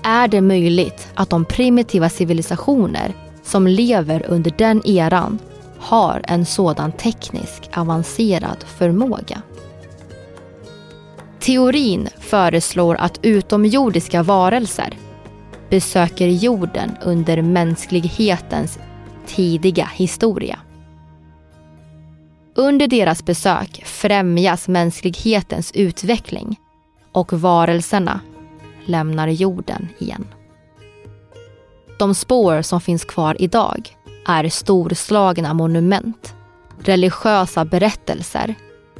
Är 0.03 0.27
det 0.27 0.41
möjligt 0.41 1.07
att 1.13 1.29
de 1.29 1.45
primitiva 1.45 2.09
civilisationer 2.09 3.13
som 3.43 3.67
lever 3.67 4.25
under 4.29 4.51
den 4.57 4.87
eran 4.87 5.39
har 5.79 6.21
en 6.27 6.45
sådan 6.45 6.91
teknisk 6.91 7.69
avancerad 7.73 8.63
förmåga? 8.77 9.41
Teorin 11.39 12.07
föreslår 12.19 12.95
att 12.95 13.19
utomjordiska 13.21 14.23
varelser 14.23 14.97
besöker 15.69 16.27
jorden 16.27 16.91
under 17.03 17.41
mänsklighetens 17.41 18.79
tidiga 19.27 19.89
historia. 19.93 20.59
Under 22.57 22.87
deras 22.87 23.25
besök 23.25 23.81
främjas 23.85 24.67
mänsklighetens 24.67 25.71
utveckling 25.71 26.59
och 27.11 27.33
varelserna 27.33 28.19
lämnar 28.85 29.27
jorden 29.27 29.87
igen. 29.97 30.27
De 31.99 32.15
spår 32.15 32.61
som 32.61 32.81
finns 32.81 33.05
kvar 33.05 33.35
idag 33.39 33.97
är 34.27 34.49
storslagna 34.49 35.53
monument, 35.53 36.33
religiösa 36.79 37.65
berättelser 37.65 38.55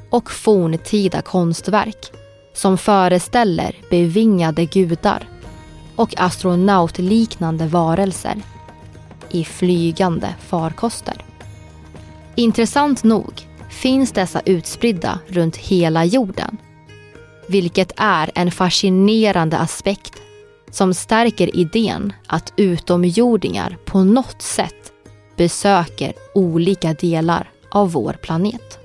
och 0.09 0.31
forntida 0.31 1.21
konstverk 1.21 2.11
som 2.53 2.77
föreställer 2.77 3.75
bevingade 3.89 4.65
gudar 4.65 5.27
och 5.95 6.13
astronautliknande 6.17 7.67
varelser 7.67 8.41
i 9.29 9.43
flygande 9.45 10.35
farkoster. 10.39 11.24
Intressant 12.35 13.03
nog 13.03 13.47
finns 13.69 14.11
dessa 14.11 14.41
utspridda 14.45 15.19
runt 15.27 15.57
hela 15.57 16.05
jorden. 16.05 16.57
Vilket 17.47 17.91
är 17.95 18.31
en 18.35 18.51
fascinerande 18.51 19.57
aspekt 19.57 20.13
som 20.71 20.93
stärker 20.93 21.55
idén 21.55 22.13
att 22.27 22.53
utomjordingar 22.55 23.77
på 23.85 24.03
något 24.03 24.41
sätt 24.41 24.91
besöker 25.37 26.13
olika 26.33 26.93
delar 26.93 27.49
av 27.71 27.91
vår 27.91 28.13
planet. 28.13 28.79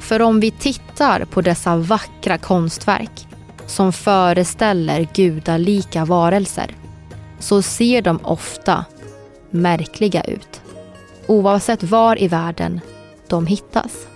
För 0.00 0.22
om 0.22 0.40
vi 0.40 0.50
tittar 0.50 1.24
på 1.24 1.40
dessa 1.40 1.76
vackra 1.76 2.38
konstverk 2.38 3.26
som 3.66 3.92
föreställer 3.92 5.08
gudalika 5.14 6.04
varelser 6.04 6.76
så 7.38 7.62
ser 7.62 8.02
de 8.02 8.20
ofta 8.22 8.84
märkliga 9.50 10.22
ut. 10.22 10.61
Oavsett 11.26 11.82
var 11.82 12.22
i 12.22 12.28
världen 12.28 12.80
de 13.28 13.46
hittas. 13.46 14.06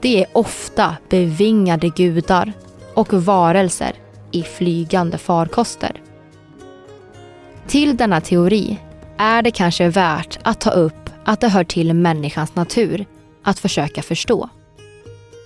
Det 0.00 0.22
är 0.22 0.26
ofta 0.32 0.96
bevingade 1.08 1.88
gudar 1.88 2.52
och 2.94 3.12
varelser 3.12 3.92
i 4.30 4.42
flygande 4.42 5.18
farkoster. 5.18 6.02
Till 7.66 7.96
denna 7.96 8.20
teori 8.20 8.78
är 9.16 9.42
det 9.42 9.50
kanske 9.50 9.88
värt 9.88 10.38
att 10.42 10.60
ta 10.60 10.70
upp 10.70 11.10
att 11.24 11.40
det 11.40 11.48
hör 11.48 11.64
till 11.64 11.94
människans 11.94 12.54
natur 12.54 13.06
att 13.42 13.58
försöka 13.58 14.02
förstå. 14.02 14.48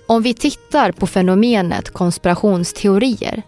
Om 0.07 0.21
vi 0.21 0.33
tittar 0.33 0.91
på 0.91 1.07
fenomenet 1.07 1.89
konspirationsteorier 1.89 3.43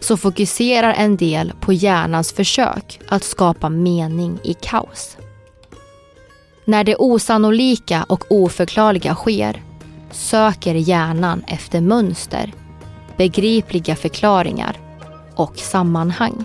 så 0.00 0.16
fokuserar 0.16 0.94
en 0.94 1.16
del 1.16 1.52
på 1.60 1.72
hjärnans 1.72 2.32
försök 2.32 3.00
att 3.08 3.24
skapa 3.24 3.68
mening 3.68 4.38
i 4.42 4.54
kaos. 4.54 5.16
När 6.64 6.84
det 6.84 6.96
osannolika 6.96 8.04
och 8.08 8.24
oförklarliga 8.28 9.14
sker 9.14 9.62
söker 10.10 10.74
hjärnan 10.74 11.44
efter 11.46 11.80
mönster, 11.80 12.52
begripliga 13.16 13.96
förklaringar 13.96 14.76
och 15.34 15.58
sammanhang. 15.58 16.44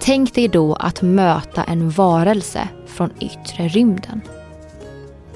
Tänk 0.00 0.34
dig 0.34 0.48
då 0.48 0.74
att 0.74 1.02
möta 1.02 1.64
en 1.64 1.90
varelse 1.90 2.68
från 2.86 3.10
yttre 3.20 3.68
rymden. 3.68 4.20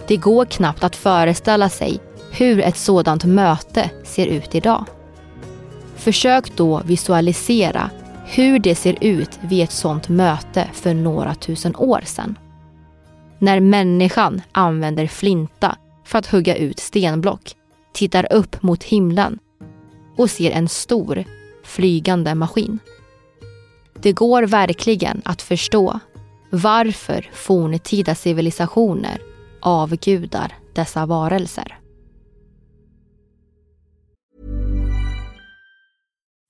Det 0.06 0.16
går 0.16 0.44
knappt 0.44 0.84
att 0.84 0.96
föreställa 0.96 1.68
sig 1.68 2.00
hur 2.30 2.60
ett 2.60 2.76
sådant 2.76 3.24
möte 3.24 3.90
ser 4.04 4.26
ut 4.26 4.54
idag. 4.54 4.84
Försök 6.00 6.56
då 6.56 6.82
visualisera 6.84 7.90
hur 8.24 8.58
det 8.58 8.74
ser 8.74 8.96
ut 9.00 9.38
vid 9.40 9.64
ett 9.64 9.72
sådant 9.72 10.08
möte 10.08 10.68
för 10.72 10.94
några 10.94 11.34
tusen 11.34 11.76
år 11.76 12.00
sedan. 12.04 12.38
När 13.38 13.60
människan 13.60 14.42
använder 14.52 15.06
flinta 15.06 15.76
för 16.04 16.18
att 16.18 16.26
hugga 16.26 16.56
ut 16.56 16.78
stenblock, 16.78 17.54
tittar 17.92 18.32
upp 18.32 18.62
mot 18.62 18.84
himlen 18.84 19.38
och 20.16 20.30
ser 20.30 20.50
en 20.50 20.68
stor 20.68 21.24
flygande 21.64 22.34
maskin. 22.34 22.78
Det 24.02 24.12
går 24.12 24.42
verkligen 24.42 25.22
att 25.24 25.42
förstå 25.42 26.00
varför 26.50 27.30
forntida 27.32 28.14
civilisationer 28.14 29.18
avgudar 29.60 30.54
dessa 30.74 31.06
varelser. 31.06 31.79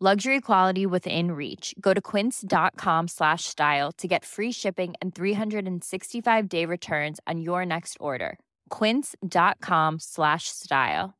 Luxury 0.00 0.40
quality 0.40 0.86
within 0.86 1.32
reach. 1.32 1.74
Go 1.80 1.92
to 1.92 2.00
quince.com 2.00 3.08
slash 3.08 3.44
style 3.44 3.90
to 3.98 4.06
get 4.06 4.24
free 4.24 4.52
shipping 4.52 4.94
and 5.02 5.12
365 5.12 6.48
day 6.48 6.64
returns 6.64 7.18
on 7.26 7.40
your 7.40 7.66
next 7.66 7.96
order. 7.98 8.38
Quince.com 8.70 9.98
slash 9.98 10.44
style. 10.44 11.14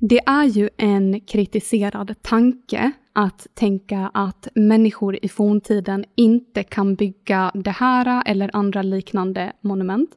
Det 0.00 0.20
är 0.26 0.44
ju 0.44 0.68
en 0.76 1.20
kritiserad 1.20 2.14
tanke 2.22 2.92
att 3.12 3.46
tänka 3.54 4.10
att 4.14 4.48
människor 4.54 5.18
i 5.22 5.28
forntiden 5.28 6.04
inte 6.16 6.62
kan 6.62 6.94
bygga 6.94 7.50
det 7.54 7.70
här 7.70 8.22
eller 8.26 8.50
andra 8.56 8.82
liknande 8.82 9.52
monument. 9.60 10.10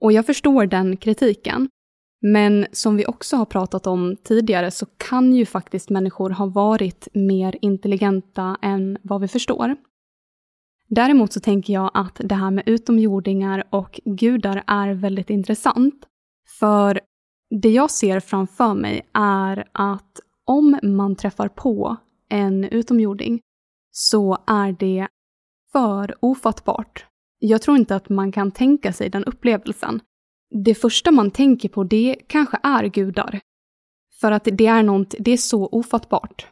Och 0.00 0.12
jag 0.12 0.26
förstår 0.26 0.66
den 0.66 0.96
kritiken. 0.96 1.68
Men 2.20 2.66
som 2.72 2.96
vi 2.96 3.06
också 3.06 3.36
har 3.36 3.44
pratat 3.44 3.86
om 3.86 4.16
tidigare 4.24 4.70
så 4.70 4.86
kan 4.86 5.32
ju 5.32 5.46
faktiskt 5.46 5.90
människor 5.90 6.30
ha 6.30 6.46
varit 6.46 7.08
mer 7.12 7.56
intelligenta 7.60 8.58
än 8.62 8.98
vad 9.02 9.20
vi 9.20 9.28
förstår. 9.28 9.76
Däremot 10.88 11.32
så 11.32 11.40
tänker 11.40 11.72
jag 11.72 11.90
att 11.94 12.20
det 12.24 12.34
här 12.34 12.50
med 12.50 12.64
utomjordingar 12.66 13.64
och 13.70 14.00
gudar 14.04 14.64
är 14.66 14.94
väldigt 14.94 15.30
intressant. 15.30 16.06
För 16.58 17.00
Det 17.60 17.70
jag 17.70 17.90
ser 17.90 18.20
framför 18.20 18.74
mig 18.74 19.06
är 19.12 19.68
att 19.72 20.20
om 20.44 20.78
man 20.82 21.16
träffar 21.16 21.48
på 21.48 21.96
en 22.28 22.64
utomjording 22.64 23.40
så 23.90 24.38
är 24.46 24.72
det 24.72 25.08
för 25.72 26.14
ofattbart. 26.20 27.06
Jag 27.48 27.62
tror 27.62 27.76
inte 27.76 27.96
att 27.96 28.08
man 28.08 28.32
kan 28.32 28.50
tänka 28.50 28.92
sig 28.92 29.10
den 29.10 29.24
upplevelsen. 29.24 30.00
Det 30.64 30.74
första 30.74 31.10
man 31.10 31.30
tänker 31.30 31.68
på 31.68 31.84
det 31.84 32.16
kanske 32.26 32.58
är 32.62 32.84
gudar. 32.84 33.40
För 34.20 34.32
att 34.32 34.48
det 34.52 34.66
är, 34.66 34.82
något, 34.82 35.14
det 35.18 35.30
är 35.30 35.36
så 35.36 35.66
ofattbart. 35.66 36.46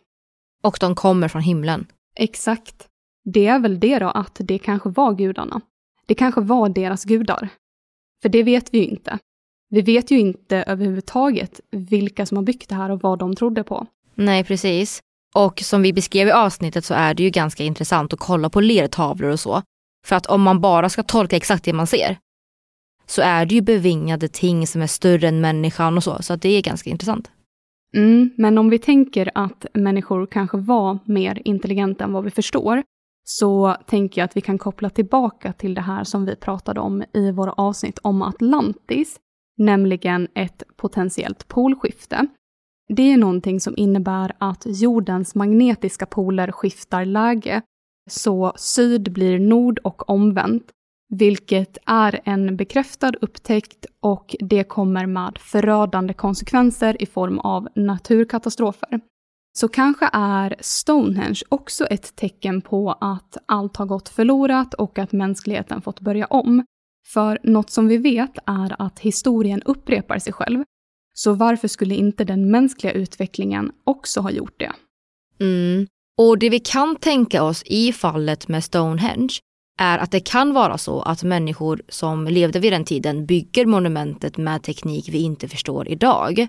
Och 0.62 0.76
de 0.80 0.94
kommer 0.94 1.28
från 1.28 1.42
himlen. 1.42 1.86
Exakt. 2.16 2.88
Det 3.24 3.46
är 3.46 3.58
väl 3.58 3.80
det 3.80 3.98
då, 3.98 4.08
att 4.08 4.36
det 4.40 4.58
kanske 4.58 4.88
var 4.88 5.14
gudarna. 5.14 5.60
Det 6.06 6.14
kanske 6.14 6.40
var 6.40 6.68
deras 6.68 7.04
gudar. 7.04 7.48
För 8.22 8.28
det 8.28 8.42
vet 8.42 8.74
vi 8.74 8.78
ju 8.78 8.84
inte. 8.84 9.18
Vi 9.70 9.82
vet 9.82 10.10
ju 10.10 10.18
inte 10.18 10.56
överhuvudtaget 10.56 11.60
vilka 11.70 12.26
som 12.26 12.36
har 12.36 12.44
byggt 12.44 12.68
det 12.68 12.74
här 12.74 12.90
och 12.90 13.02
vad 13.02 13.18
de 13.18 13.36
trodde 13.36 13.64
på. 13.64 13.86
Nej, 14.14 14.44
precis. 14.44 15.00
Och 15.34 15.60
som 15.60 15.82
vi 15.82 15.92
beskrev 15.92 16.28
i 16.28 16.32
avsnittet 16.32 16.84
så 16.84 16.94
är 16.94 17.14
det 17.14 17.22
ju 17.22 17.30
ganska 17.30 17.64
intressant 17.64 18.12
att 18.12 18.18
kolla 18.18 18.50
på 18.50 18.60
lertavlor 18.60 19.30
och 19.30 19.40
så. 19.40 19.62
För 20.04 20.16
att 20.16 20.26
om 20.26 20.42
man 20.42 20.60
bara 20.60 20.88
ska 20.88 21.02
tolka 21.02 21.36
exakt 21.36 21.64
det 21.64 21.72
man 21.72 21.86
ser 21.86 22.18
så 23.06 23.22
är 23.22 23.46
det 23.46 23.54
ju 23.54 23.60
bevingade 23.60 24.28
ting 24.28 24.66
som 24.66 24.82
är 24.82 24.86
större 24.86 25.28
än 25.28 25.40
människan 25.40 25.96
och 25.96 26.04
så, 26.04 26.22
så 26.22 26.32
att 26.32 26.42
det 26.42 26.48
är 26.48 26.62
ganska 26.62 26.90
intressant. 26.90 27.30
Mm, 27.96 28.30
men 28.36 28.58
om 28.58 28.70
vi 28.70 28.78
tänker 28.78 29.30
att 29.34 29.66
människor 29.74 30.26
kanske 30.26 30.56
var 30.56 30.98
mer 31.04 31.42
intelligenta 31.44 32.04
än 32.04 32.12
vad 32.12 32.24
vi 32.24 32.30
förstår, 32.30 32.82
så 33.24 33.76
tänker 33.86 34.20
jag 34.20 34.24
att 34.24 34.36
vi 34.36 34.40
kan 34.40 34.58
koppla 34.58 34.90
tillbaka 34.90 35.52
till 35.52 35.74
det 35.74 35.80
här 35.80 36.04
som 36.04 36.26
vi 36.26 36.36
pratade 36.36 36.80
om 36.80 37.04
i 37.14 37.30
våra 37.30 37.52
avsnitt 37.52 37.98
om 38.02 38.22
Atlantis, 38.22 39.16
nämligen 39.56 40.28
ett 40.34 40.62
potentiellt 40.76 41.48
polskifte. 41.48 42.26
Det 42.88 43.12
är 43.12 43.16
någonting 43.16 43.60
som 43.60 43.74
innebär 43.76 44.32
att 44.38 44.62
jordens 44.66 45.34
magnetiska 45.34 46.06
poler 46.06 46.52
skiftar 46.52 47.04
läge, 47.04 47.62
så 48.10 48.52
syd 48.56 49.12
blir 49.12 49.38
nord 49.38 49.78
och 49.78 50.10
omvänt, 50.10 50.70
vilket 51.08 51.78
är 51.86 52.20
en 52.24 52.56
bekräftad 52.56 53.12
upptäckt 53.20 53.86
och 54.00 54.36
det 54.38 54.64
kommer 54.64 55.06
med 55.06 55.38
förödande 55.38 56.14
konsekvenser 56.14 57.02
i 57.02 57.06
form 57.06 57.38
av 57.38 57.68
naturkatastrofer. 57.74 59.00
Så 59.58 59.68
kanske 59.68 60.10
är 60.12 60.56
Stonehenge 60.60 61.40
också 61.48 61.86
ett 61.86 62.16
tecken 62.16 62.60
på 62.60 62.92
att 62.92 63.36
allt 63.46 63.76
har 63.76 63.86
gått 63.86 64.08
förlorat 64.08 64.74
och 64.74 64.98
att 64.98 65.12
mänskligheten 65.12 65.82
fått 65.82 66.00
börja 66.00 66.26
om. 66.26 66.64
För 67.06 67.38
något 67.42 67.70
som 67.70 67.88
vi 67.88 67.96
vet 67.96 68.38
är 68.46 68.82
att 68.82 68.98
historien 68.98 69.62
upprepar 69.62 70.18
sig 70.18 70.32
själv. 70.32 70.64
Så 71.12 71.32
varför 71.32 71.68
skulle 71.68 71.94
inte 71.94 72.24
den 72.24 72.50
mänskliga 72.50 72.92
utvecklingen 72.92 73.72
också 73.84 74.20
ha 74.20 74.30
gjort 74.30 74.60
det? 74.60 74.72
Mm. 75.40 75.86
Och 76.18 76.38
det 76.38 76.50
vi 76.50 76.60
kan 76.60 76.96
tänka 76.96 77.42
oss 77.42 77.62
i 77.66 77.92
fallet 77.92 78.48
med 78.48 78.64
Stonehenge 78.64 79.38
är 79.78 79.98
att 79.98 80.10
det 80.10 80.20
kan 80.20 80.54
vara 80.54 80.78
så 80.78 81.02
att 81.02 81.22
människor 81.22 81.82
som 81.88 82.26
levde 82.26 82.58
vid 82.58 82.72
den 82.72 82.84
tiden 82.84 83.26
bygger 83.26 83.66
monumentet 83.66 84.36
med 84.36 84.62
teknik 84.62 85.08
vi 85.08 85.18
inte 85.18 85.48
förstår 85.48 85.88
idag. 85.88 86.46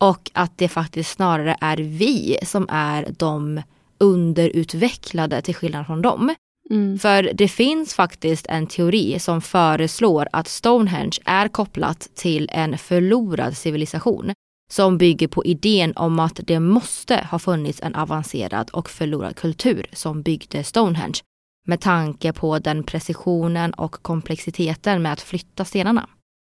Och 0.00 0.30
att 0.34 0.58
det 0.58 0.68
faktiskt 0.68 1.10
snarare 1.10 1.56
är 1.60 1.76
vi 1.76 2.38
som 2.42 2.66
är 2.70 3.06
de 3.18 3.62
underutvecklade 3.98 5.42
till 5.42 5.54
skillnad 5.54 5.86
från 5.86 6.02
dem. 6.02 6.34
Mm. 6.70 6.98
För 6.98 7.30
det 7.34 7.48
finns 7.48 7.94
faktiskt 7.94 8.46
en 8.46 8.66
teori 8.66 9.18
som 9.18 9.40
föreslår 9.40 10.28
att 10.32 10.48
Stonehenge 10.48 11.18
är 11.24 11.48
kopplat 11.48 12.08
till 12.14 12.48
en 12.52 12.78
förlorad 12.78 13.56
civilisation 13.56 14.32
som 14.70 14.98
bygger 14.98 15.28
på 15.28 15.44
idén 15.44 15.92
om 15.96 16.20
att 16.20 16.40
det 16.44 16.60
måste 16.60 17.26
ha 17.30 17.38
funnits 17.38 17.82
en 17.82 17.94
avancerad 17.94 18.70
och 18.72 18.90
förlorad 18.90 19.36
kultur 19.36 19.86
som 19.92 20.22
byggde 20.22 20.64
Stonehenge 20.64 21.20
med 21.66 21.80
tanke 21.80 22.32
på 22.32 22.58
den 22.58 22.82
precisionen 22.82 23.72
och 23.72 23.92
komplexiteten 23.92 25.02
med 25.02 25.12
att 25.12 25.20
flytta 25.20 25.64
stenarna. 25.64 26.08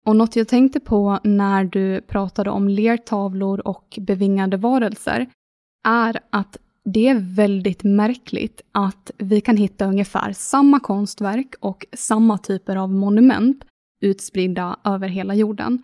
Och 0.07 0.17
något 0.17 0.37
jag 0.37 0.49
tänkte 0.49 0.81
på 0.81 1.21
när 1.25 1.65
du 1.65 2.01
pratade 2.01 2.51
om 2.51 2.69
lertavlor 2.69 3.67
och 3.67 3.99
bevingade 4.01 4.57
varelser 4.57 5.27
är 5.89 6.21
att 6.31 6.57
det 6.85 7.09
är 7.09 7.35
väldigt 7.35 7.85
märkligt 7.85 8.61
att 8.73 9.11
vi 9.19 9.41
kan 9.41 9.57
hitta 9.57 9.87
ungefär 9.87 10.33
samma 10.33 10.81
konstverk 10.81 11.55
och 11.61 11.87
samma 11.93 12.39
typer 12.39 12.77
av 12.77 12.93
monument 12.93 13.65
utspridda 14.01 14.77
över 14.85 15.09
hela 15.09 15.35
jorden. 15.35 15.83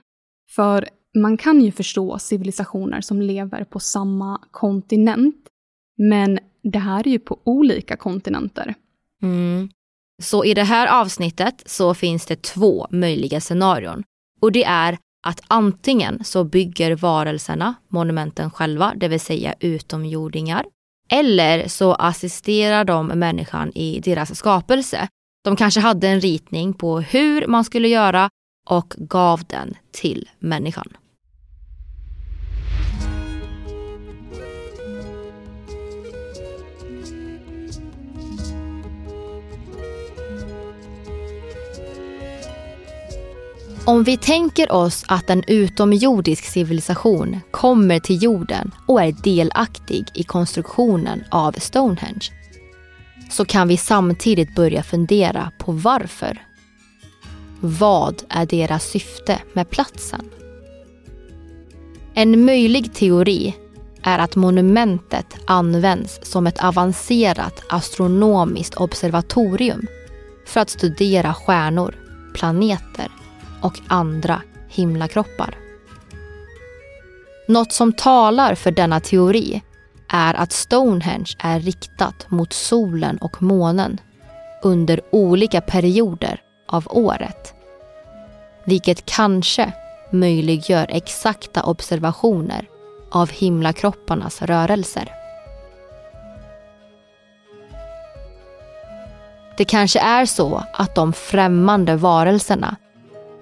För 0.50 0.88
man 1.18 1.36
kan 1.36 1.60
ju 1.60 1.72
förstå 1.72 2.18
civilisationer 2.18 3.00
som 3.00 3.22
lever 3.22 3.64
på 3.64 3.80
samma 3.80 4.40
kontinent, 4.50 5.36
men 5.98 6.38
det 6.62 6.78
här 6.78 7.06
är 7.06 7.10
ju 7.10 7.18
på 7.18 7.40
olika 7.44 7.96
kontinenter. 7.96 8.74
Mm. 9.22 9.68
Så 10.22 10.44
i 10.44 10.54
det 10.54 10.62
här 10.62 11.00
avsnittet 11.00 11.62
så 11.66 11.94
finns 11.94 12.26
det 12.26 12.42
två 12.42 12.86
möjliga 12.90 13.40
scenarion. 13.40 14.02
Och 14.40 14.52
det 14.52 14.64
är 14.64 14.98
att 15.26 15.42
antingen 15.48 16.24
så 16.24 16.44
bygger 16.44 16.96
varelserna 16.96 17.74
monumenten 17.88 18.50
själva, 18.50 18.94
det 18.96 19.08
vill 19.08 19.20
säga 19.20 19.54
utomjordingar. 19.60 20.66
Eller 21.08 21.68
så 21.68 21.94
assisterar 21.94 22.84
de 22.84 23.06
människan 23.06 23.72
i 23.74 24.00
deras 24.00 24.38
skapelse. 24.38 25.08
De 25.44 25.56
kanske 25.56 25.80
hade 25.80 26.08
en 26.08 26.20
ritning 26.20 26.74
på 26.74 27.00
hur 27.00 27.46
man 27.46 27.64
skulle 27.64 27.88
göra 27.88 28.30
och 28.68 28.94
gav 28.98 29.44
den 29.44 29.74
till 29.90 30.28
människan. 30.38 30.96
Om 43.90 44.04
vi 44.04 44.16
tänker 44.16 44.72
oss 44.72 45.04
att 45.08 45.30
en 45.30 45.44
utomjordisk 45.46 46.44
civilisation 46.44 47.40
kommer 47.50 47.98
till 47.98 48.22
jorden 48.22 48.70
och 48.86 49.02
är 49.02 49.12
delaktig 49.12 50.04
i 50.14 50.22
konstruktionen 50.22 51.24
av 51.30 51.52
Stonehenge 51.52 52.30
så 53.30 53.44
kan 53.44 53.68
vi 53.68 53.76
samtidigt 53.76 54.54
börja 54.54 54.82
fundera 54.82 55.52
på 55.58 55.72
varför. 55.72 56.46
Vad 57.60 58.22
är 58.28 58.46
deras 58.46 58.84
syfte 58.84 59.38
med 59.52 59.70
platsen? 59.70 60.30
En 62.14 62.44
möjlig 62.44 62.94
teori 62.94 63.56
är 64.02 64.18
att 64.18 64.36
monumentet 64.36 65.36
används 65.44 66.20
som 66.22 66.46
ett 66.46 66.64
avancerat 66.64 67.62
astronomiskt 67.68 68.74
observatorium 68.74 69.86
för 70.46 70.60
att 70.60 70.70
studera 70.70 71.34
stjärnor, 71.34 71.94
planeter 72.34 73.10
och 73.62 73.80
andra 73.88 74.42
himlakroppar. 74.68 75.54
Något 77.48 77.72
som 77.72 77.92
talar 77.92 78.54
för 78.54 78.70
denna 78.70 79.00
teori 79.00 79.62
är 80.08 80.34
att 80.34 80.52
Stonehenge 80.52 81.36
är 81.38 81.60
riktat 81.60 82.30
mot 82.30 82.52
solen 82.52 83.18
och 83.18 83.42
månen 83.42 84.00
under 84.62 85.00
olika 85.10 85.60
perioder 85.60 86.42
av 86.68 86.86
året. 86.90 87.54
Vilket 88.64 89.06
kanske 89.06 89.72
möjliggör 90.10 90.86
exakta 90.88 91.62
observationer 91.62 92.68
av 93.10 93.30
himlakropparnas 93.30 94.42
rörelser. 94.42 95.14
Det 99.56 99.64
kanske 99.64 100.00
är 100.00 100.26
så 100.26 100.64
att 100.72 100.94
de 100.94 101.12
främmande 101.12 101.96
varelserna 101.96 102.76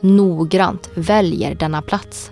noggrant 0.01 0.91
väljer 0.95 1.55
denna 1.55 1.83
plats 1.83 2.31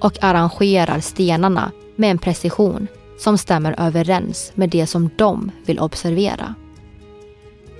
och 0.00 0.24
arrangerar 0.24 1.00
stenarna 1.00 1.72
med 1.96 2.10
en 2.10 2.18
precision 2.18 2.86
som 3.18 3.38
stämmer 3.38 3.74
överens 3.78 4.52
med 4.54 4.70
det 4.70 4.86
som 4.86 5.10
de 5.16 5.50
vill 5.66 5.80
observera. 5.80 6.54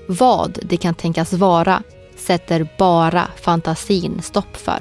Vad 0.07 0.59
det 0.61 0.77
kan 0.77 0.95
tänkas 0.95 1.33
vara 1.33 1.83
sätter 2.15 2.67
bara 2.77 3.27
fantasin 3.41 4.21
stopp 4.21 4.57
för. 4.57 4.79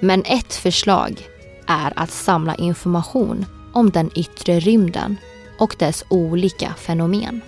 Men 0.00 0.22
ett 0.24 0.54
förslag 0.54 1.28
är 1.66 1.92
att 1.96 2.10
samla 2.10 2.54
information 2.54 3.46
om 3.72 3.90
den 3.90 4.10
yttre 4.14 4.60
rymden 4.60 5.16
och 5.58 5.76
dess 5.78 6.04
olika 6.08 6.74
fenomen. 6.74 7.40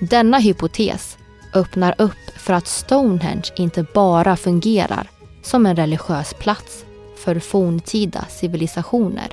Denna 0.00 0.38
hypotes 0.38 1.15
öppnar 1.56 1.94
upp 1.98 2.30
för 2.36 2.52
att 2.52 2.66
Stonehenge 2.66 3.52
inte 3.56 3.86
bara 3.94 4.36
fungerar 4.36 5.10
som 5.42 5.66
en 5.66 5.76
religiös 5.76 6.34
plats 6.34 6.84
för 7.16 7.38
forntida 7.38 8.24
civilisationer 8.28 9.28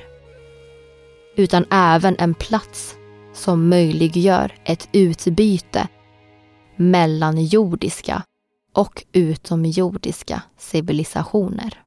utan 1.36 1.64
även 1.70 2.16
en 2.18 2.34
plats 2.34 2.94
som 3.34 3.68
möjliggör 3.68 4.52
ett 4.64 4.88
utbyte 4.92 5.88
mellan 6.76 7.44
jordiska 7.44 8.22
och 8.72 9.04
utomjordiska 9.12 10.42
civilisationer. 10.58 11.80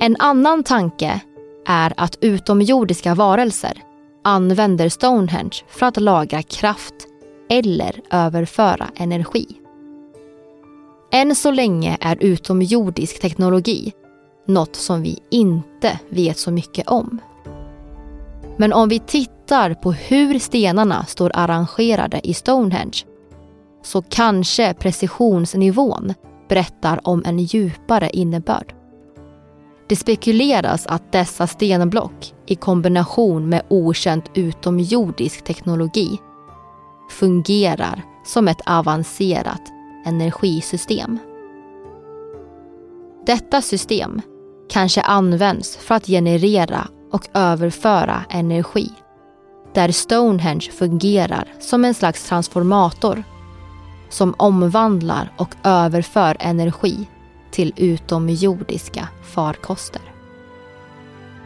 En 0.00 0.16
annan 0.18 0.64
tanke 0.64 1.20
är 1.66 1.92
att 1.96 2.18
utomjordiska 2.20 3.14
varelser 3.14 3.85
använder 4.26 4.88
Stonehenge 4.88 5.56
för 5.68 5.86
att 5.86 6.00
lagra 6.00 6.42
kraft 6.42 6.94
eller 7.50 8.00
överföra 8.10 8.86
energi. 8.96 9.46
Än 11.12 11.34
så 11.34 11.50
länge 11.50 11.96
är 12.00 12.16
utomjordisk 12.20 13.20
teknologi 13.20 13.92
något 14.46 14.76
som 14.76 15.02
vi 15.02 15.18
inte 15.30 15.98
vet 16.08 16.38
så 16.38 16.50
mycket 16.50 16.88
om. 16.88 17.18
Men 18.56 18.72
om 18.72 18.88
vi 18.88 18.98
tittar 18.98 19.74
på 19.74 19.92
hur 19.92 20.38
stenarna 20.38 21.04
står 21.04 21.30
arrangerade 21.34 22.20
i 22.22 22.34
Stonehenge 22.34 23.04
så 23.82 24.02
kanske 24.02 24.74
precisionsnivån 24.74 26.14
berättar 26.48 27.00
om 27.08 27.22
en 27.26 27.38
djupare 27.38 28.10
innebörd. 28.10 28.75
Det 29.88 29.96
spekuleras 29.96 30.86
att 30.86 31.12
dessa 31.12 31.46
stenblock 31.46 32.34
i 32.46 32.54
kombination 32.54 33.48
med 33.48 33.62
okänd 33.68 34.22
utomjordisk 34.34 35.44
teknologi 35.44 36.18
fungerar 37.10 38.02
som 38.24 38.48
ett 38.48 38.60
avancerat 38.66 39.62
energisystem. 40.06 41.18
Detta 43.26 43.62
system 43.62 44.20
kanske 44.70 45.00
används 45.00 45.76
för 45.76 45.94
att 45.94 46.06
generera 46.06 46.88
och 47.12 47.28
överföra 47.34 48.24
energi. 48.30 48.90
Där 49.74 49.92
Stonehenge 49.92 50.70
fungerar 50.72 51.52
som 51.60 51.84
en 51.84 51.94
slags 51.94 52.28
transformator 52.28 53.24
som 54.08 54.34
omvandlar 54.38 55.32
och 55.36 55.54
överför 55.64 56.36
energi 56.40 57.06
till 57.56 57.72
utomjordiska 57.76 59.08
farkoster. 59.22 60.02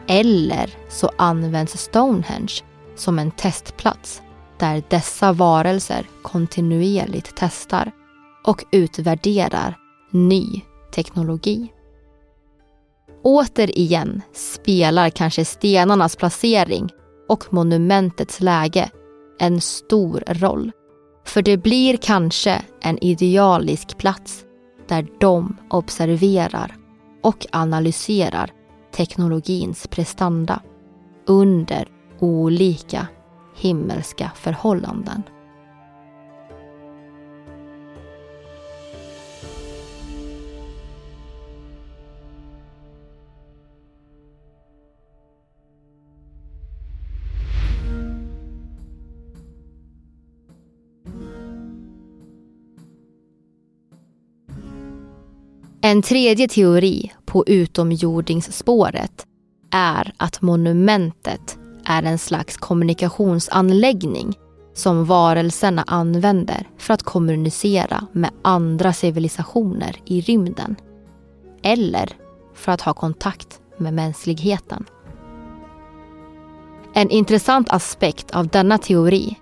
Eller 0.07 0.69
så 0.89 1.11
används 1.17 1.77
Stonehenge 1.77 2.53
som 2.95 3.19
en 3.19 3.31
testplats 3.31 4.21
där 4.57 4.83
dessa 4.89 5.33
varelser 5.33 6.05
kontinuerligt 6.21 7.33
testar 7.35 7.91
och 8.43 8.65
utvärderar 8.71 9.77
ny 10.11 10.61
teknologi. 10.93 11.73
Återigen 13.23 14.21
spelar 14.33 15.09
kanske 15.09 15.45
stenarnas 15.45 16.15
placering 16.15 16.89
och 17.29 17.53
monumentets 17.53 18.39
läge 18.39 18.91
en 19.39 19.61
stor 19.61 20.23
roll. 20.27 20.71
För 21.25 21.41
det 21.41 21.57
blir 21.57 21.97
kanske 21.97 22.61
en 22.81 23.03
idealisk 23.03 23.97
plats 23.97 24.45
där 24.87 25.07
de 25.19 25.57
observerar 25.69 26.75
och 27.21 27.47
analyserar 27.51 28.51
teknologins 28.95 29.87
prestanda 29.87 30.61
under 31.25 31.87
olika 32.19 33.07
himmelska 33.55 34.31
förhållanden. 34.35 35.23
En 55.83 56.01
tredje 56.01 56.47
teori 56.47 57.11
på 57.25 57.43
utomjordingsspåret 57.47 59.25
är 59.71 60.13
att 60.17 60.41
monumentet 60.41 61.57
är 61.85 62.03
en 62.03 62.17
slags 62.17 62.57
kommunikationsanläggning 62.57 64.33
som 64.73 65.05
varelserna 65.05 65.83
använder 65.87 66.67
för 66.77 66.93
att 66.93 67.03
kommunicera 67.03 68.07
med 68.11 68.29
andra 68.41 68.93
civilisationer 68.93 69.95
i 70.05 70.21
rymden. 70.21 70.75
Eller 71.63 72.09
för 72.55 72.71
att 72.71 72.81
ha 72.81 72.93
kontakt 72.93 73.59
med 73.77 73.93
mänskligheten. 73.93 74.85
En 76.93 77.09
intressant 77.09 77.69
aspekt 77.69 78.31
av 78.31 78.47
denna 78.47 78.77
teori 78.77 79.35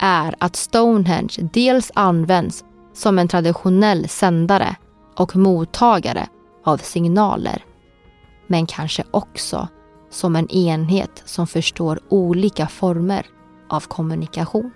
är 0.00 0.34
att 0.38 0.56
Stonehenge 0.56 1.50
dels 1.52 1.90
används 1.94 2.64
som 2.94 3.18
en 3.18 3.28
traditionell 3.28 4.08
sändare 4.08 4.76
och 5.16 5.36
mottagare 5.36 6.28
av 6.64 6.78
signaler. 6.78 7.64
Men 8.46 8.66
kanske 8.66 9.04
också 9.10 9.68
som 10.10 10.36
en 10.36 10.50
enhet 10.50 11.22
som 11.24 11.46
förstår 11.46 12.00
olika 12.08 12.66
former 12.66 13.26
av 13.68 13.80
kommunikation. 13.80 14.70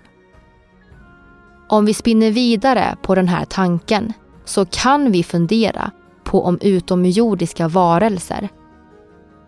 Om 1.69 1.85
vi 1.85 1.93
spinner 1.93 2.31
vidare 2.31 2.97
på 3.01 3.15
den 3.15 3.27
här 3.27 3.45
tanken 3.45 4.13
så 4.45 4.65
kan 4.65 5.11
vi 5.11 5.23
fundera 5.23 5.91
på 6.23 6.45
om 6.45 6.57
utomjordiska 6.61 7.67
varelser 7.67 8.49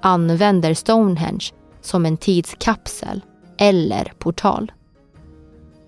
använder 0.01 0.73
Stonehenge 0.73 1.45
som 1.81 2.05
en 2.05 2.17
tidskapsel 2.17 3.21
eller 3.57 4.13
portal. 4.17 4.71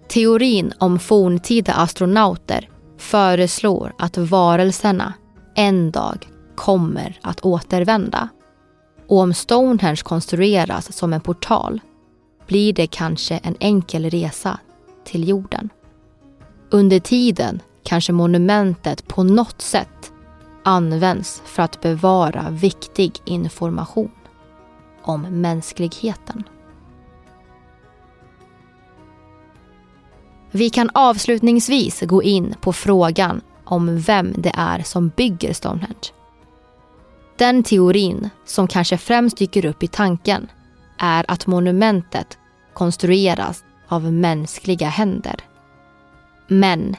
Teorin 0.07 0.73
om 0.79 0.99
forntida 0.99 1.73
astronauter 1.73 2.69
föreslår 2.97 3.93
att 3.97 4.17
varelserna 4.17 5.13
en 5.55 5.91
dag 5.91 6.29
kommer 6.55 7.19
att 7.21 7.41
återvända. 7.41 8.29
Och 9.07 9.17
om 9.17 9.33
Stonehenge 9.33 10.01
konstrueras 10.03 10.97
som 10.97 11.13
en 11.13 11.21
portal 11.21 11.81
blir 12.47 12.73
det 12.73 12.87
kanske 12.87 13.37
en 13.37 13.55
enkel 13.59 14.09
resa 14.09 14.59
till 15.05 15.27
jorden. 15.27 15.69
Under 16.69 16.99
tiden 16.99 17.61
kanske 17.83 18.13
monumentet 18.13 19.07
på 19.07 19.23
något 19.23 19.61
sätt 19.61 20.11
används 20.63 21.41
för 21.45 21.63
att 21.63 21.81
bevara 21.81 22.49
viktig 22.49 23.19
information 23.25 24.11
om 25.03 25.21
mänskligheten. 25.21 26.43
Vi 30.55 30.69
kan 30.69 30.89
avslutningsvis 30.93 32.01
gå 32.01 32.23
in 32.23 32.55
på 32.61 32.73
frågan 32.73 33.41
om 33.65 33.99
vem 33.99 34.33
det 34.37 34.51
är 34.55 34.83
som 34.83 35.09
bygger 35.09 35.53
Stonehenge. 35.53 36.11
Den 37.37 37.63
teorin 37.63 38.29
som 38.45 38.67
kanske 38.67 38.97
främst 38.97 39.37
dyker 39.37 39.65
upp 39.65 39.83
i 39.83 39.87
tanken 39.87 40.47
är 40.99 41.25
att 41.27 41.47
monumentet 41.47 42.37
konstrueras 42.73 43.63
av 43.87 44.13
mänskliga 44.13 44.87
händer. 44.87 45.35
Men 46.47 46.95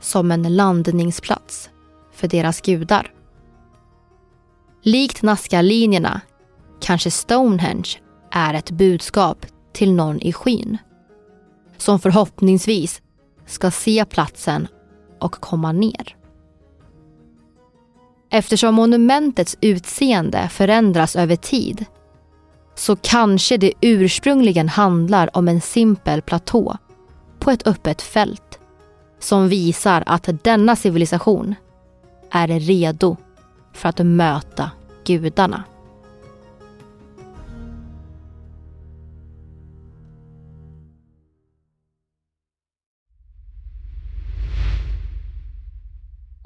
som 0.00 0.30
en 0.30 0.56
landningsplats 0.56 1.70
för 2.14 2.28
deras 2.28 2.60
gudar. 2.60 3.12
Likt 4.82 5.22
Nazca-linjerna 5.22 6.20
kanske 6.80 7.10
Stonehenge 7.10 7.98
är 8.30 8.54
ett 8.54 8.70
budskap 8.70 9.46
till 9.72 9.92
någon 9.92 10.20
i 10.20 10.32
skyn 10.32 10.78
som 11.80 12.00
förhoppningsvis 12.00 13.02
ska 13.46 13.70
se 13.70 14.04
platsen 14.04 14.68
och 15.18 15.32
komma 15.32 15.72
ner. 15.72 16.16
Eftersom 18.30 18.74
monumentets 18.74 19.56
utseende 19.60 20.48
förändras 20.48 21.16
över 21.16 21.36
tid 21.36 21.84
så 22.74 22.96
kanske 22.96 23.56
det 23.56 23.72
ursprungligen 23.80 24.68
handlar 24.68 25.36
om 25.36 25.48
en 25.48 25.60
simpel 25.60 26.22
platå 26.22 26.76
på 27.38 27.50
ett 27.50 27.66
öppet 27.66 28.02
fält 28.02 28.58
som 29.18 29.48
visar 29.48 30.02
att 30.06 30.28
denna 30.42 30.76
civilisation 30.76 31.54
är 32.30 32.48
redo 32.48 33.16
för 33.72 33.88
att 33.88 33.98
möta 33.98 34.70
gudarna. 35.04 35.64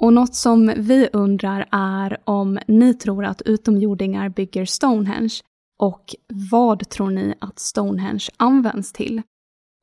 Och 0.05 0.13
något 0.13 0.35
som 0.35 0.73
vi 0.77 1.09
undrar 1.13 1.67
är 1.71 2.17
om 2.23 2.59
ni 2.67 2.93
tror 2.93 3.25
att 3.25 3.41
utomjordingar 3.41 4.29
bygger 4.29 4.65
Stonehenge 4.65 5.33
och 5.79 6.15
vad 6.51 6.89
tror 6.89 7.09
ni 7.09 7.35
att 7.39 7.59
Stonehenge 7.59 8.27
används 8.37 8.93
till? 8.93 9.21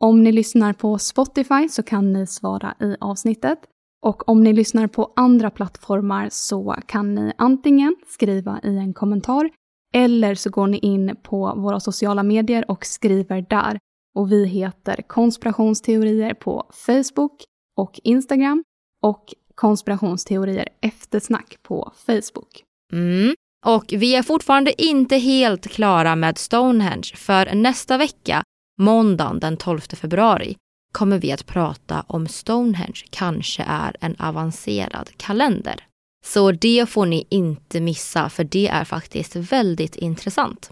Om 0.00 0.22
ni 0.22 0.32
lyssnar 0.32 0.72
på 0.72 0.98
Spotify 0.98 1.68
så 1.68 1.82
kan 1.82 2.12
ni 2.12 2.26
svara 2.26 2.74
i 2.80 2.96
avsnittet. 3.00 3.58
Och 4.02 4.28
om 4.28 4.44
ni 4.44 4.52
lyssnar 4.52 4.86
på 4.86 5.12
andra 5.16 5.50
plattformar 5.50 6.28
så 6.30 6.76
kan 6.86 7.14
ni 7.14 7.32
antingen 7.38 7.96
skriva 8.08 8.60
i 8.62 8.78
en 8.78 8.94
kommentar 8.94 9.50
eller 9.94 10.34
så 10.34 10.50
går 10.50 10.66
ni 10.66 10.78
in 10.78 11.16
på 11.22 11.54
våra 11.56 11.80
sociala 11.80 12.22
medier 12.22 12.70
och 12.70 12.86
skriver 12.86 13.46
där. 13.50 13.78
Och 14.14 14.32
vi 14.32 14.46
heter 14.46 15.02
konspirationsteorier 15.02 16.34
på 16.34 16.70
Facebook 16.72 17.44
och 17.76 18.00
Instagram. 18.04 18.64
Och 19.02 19.34
konspirationsteorier 19.62 20.68
eftersnack 20.80 21.56
på 21.62 21.92
Facebook. 22.06 22.62
Mm. 22.92 23.34
Och 23.66 23.84
vi 23.88 24.14
är 24.14 24.22
fortfarande 24.22 24.82
inte 24.82 25.16
helt 25.16 25.66
klara 25.66 26.16
med 26.16 26.38
Stonehenge 26.38 27.12
för 27.16 27.54
nästa 27.54 27.98
vecka, 27.98 28.42
måndagen 28.78 29.40
den 29.40 29.56
12 29.56 29.80
februari, 29.80 30.56
kommer 30.92 31.18
vi 31.18 31.32
att 31.32 31.46
prata 31.46 32.04
om 32.06 32.26
Stonehenge 32.26 33.02
kanske 33.10 33.62
är 33.62 33.96
en 34.00 34.16
avancerad 34.18 35.10
kalender. 35.16 35.86
Så 36.24 36.52
det 36.52 36.88
får 36.88 37.06
ni 37.06 37.26
inte 37.30 37.80
missa 37.80 38.28
för 38.28 38.44
det 38.44 38.68
är 38.68 38.84
faktiskt 38.84 39.36
väldigt 39.36 39.96
intressant. 39.96 40.70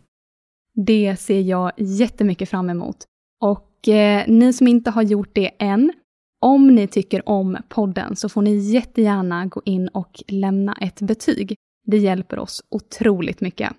Det 0.74 1.16
ser 1.20 1.41
jag 1.41 1.72
jättemycket 1.76 2.51
fram 2.51 2.70
emot. 2.70 2.97
Och 3.41 3.88
eh, 3.88 4.24
ni 4.28 4.53
som 4.53 4.68
inte 4.68 4.91
har 4.91 5.03
gjort 5.03 5.30
det 5.32 5.51
än, 5.59 5.93
om 6.41 6.74
ni 6.74 6.86
tycker 6.86 7.28
om 7.28 7.57
podden 7.68 8.16
så 8.16 8.28
får 8.28 8.43
ni 8.43 8.57
jättegärna 8.57 9.47
gå 9.47 9.62
in 9.64 9.88
och 9.88 10.22
lämna 10.28 10.76
ett 10.80 11.01
betyg. 11.01 11.57
Det 11.86 11.99
hjälper 11.99 12.38
oss 12.38 12.62
otroligt 12.70 13.41
mycket. 13.41 13.72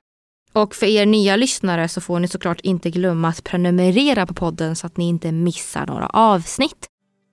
Och 0.53 0.75
för 0.75 0.85
er 0.85 1.05
nya 1.05 1.35
lyssnare 1.35 1.87
så 1.87 2.01
får 2.01 2.19
ni 2.19 2.27
såklart 2.27 2.61
inte 2.61 2.89
glömma 2.89 3.27
att 3.27 3.43
prenumerera 3.43 4.25
på 4.25 4.33
podden 4.33 4.75
så 4.75 4.87
att 4.87 4.97
ni 4.97 5.07
inte 5.07 5.31
missar 5.31 5.85
några 5.85 6.07
avsnitt. 6.07 6.87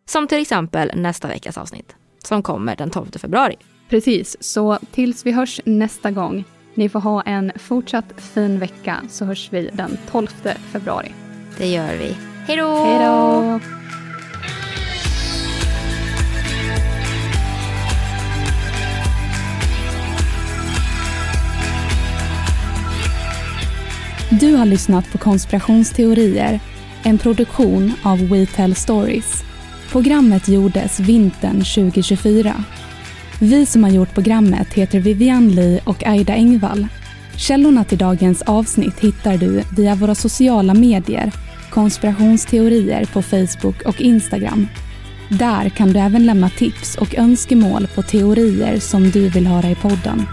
Som 0.08 0.28
till 0.28 0.40
exempel 0.40 0.90
nästa 0.94 1.28
veckas 1.28 1.58
avsnitt 1.58 1.96
som 2.24 2.42
kommer 2.42 2.76
den 2.76 2.90
12 2.90 3.06
februari. 3.18 3.56
Precis, 3.88 4.36
så 4.40 4.78
tills 4.92 5.26
vi 5.26 5.32
hörs 5.32 5.60
nästa 5.64 6.10
gång. 6.10 6.44
Ni 6.74 6.88
får 6.88 7.00
ha 7.00 7.22
en 7.22 7.52
fortsatt 7.56 8.04
fin 8.16 8.58
vecka 8.58 8.96
så 9.08 9.24
hörs 9.24 9.48
vi 9.52 9.70
den 9.72 9.98
12 10.10 10.26
februari. 10.72 11.12
Det 11.58 11.66
gör 11.66 11.96
vi. 11.96 12.16
Hej 12.46 12.56
då! 12.56 12.84
Hej 12.84 13.06
då! 13.06 13.77
Du 24.40 24.54
har 24.54 24.66
lyssnat 24.66 25.12
på 25.12 25.18
Konspirationsteorier, 25.18 26.60
en 27.02 27.18
produktion 27.18 27.92
av 28.02 28.28
We 28.28 28.46
Tell 28.46 28.74
Stories. 28.74 29.42
Programmet 29.92 30.48
gjordes 30.48 31.00
vintern 31.00 31.64
2024. 31.64 32.64
Vi 33.40 33.66
som 33.66 33.84
har 33.84 33.90
gjort 33.90 34.14
programmet 34.14 34.74
heter 34.74 35.00
Vivian 35.00 35.48
Lee 35.48 35.80
och 35.84 36.06
Aida 36.06 36.32
Engvall. 36.32 36.86
Källorna 37.36 37.84
till 37.84 37.98
dagens 37.98 38.42
avsnitt 38.42 39.00
hittar 39.00 39.36
du 39.36 39.62
via 39.76 39.94
våra 39.94 40.14
sociala 40.14 40.74
medier, 40.74 41.32
konspirationsteorier 41.70 43.04
på 43.04 43.22
Facebook 43.22 43.82
och 43.82 44.00
Instagram. 44.00 44.68
Där 45.28 45.68
kan 45.68 45.92
du 45.92 46.00
även 46.00 46.26
lämna 46.26 46.50
tips 46.50 46.96
och 46.96 47.14
önskemål 47.14 47.86
på 47.94 48.02
teorier 48.02 48.78
som 48.78 49.10
du 49.10 49.28
vill 49.28 49.46
höra 49.46 49.70
i 49.70 49.74
podden. 49.74 50.26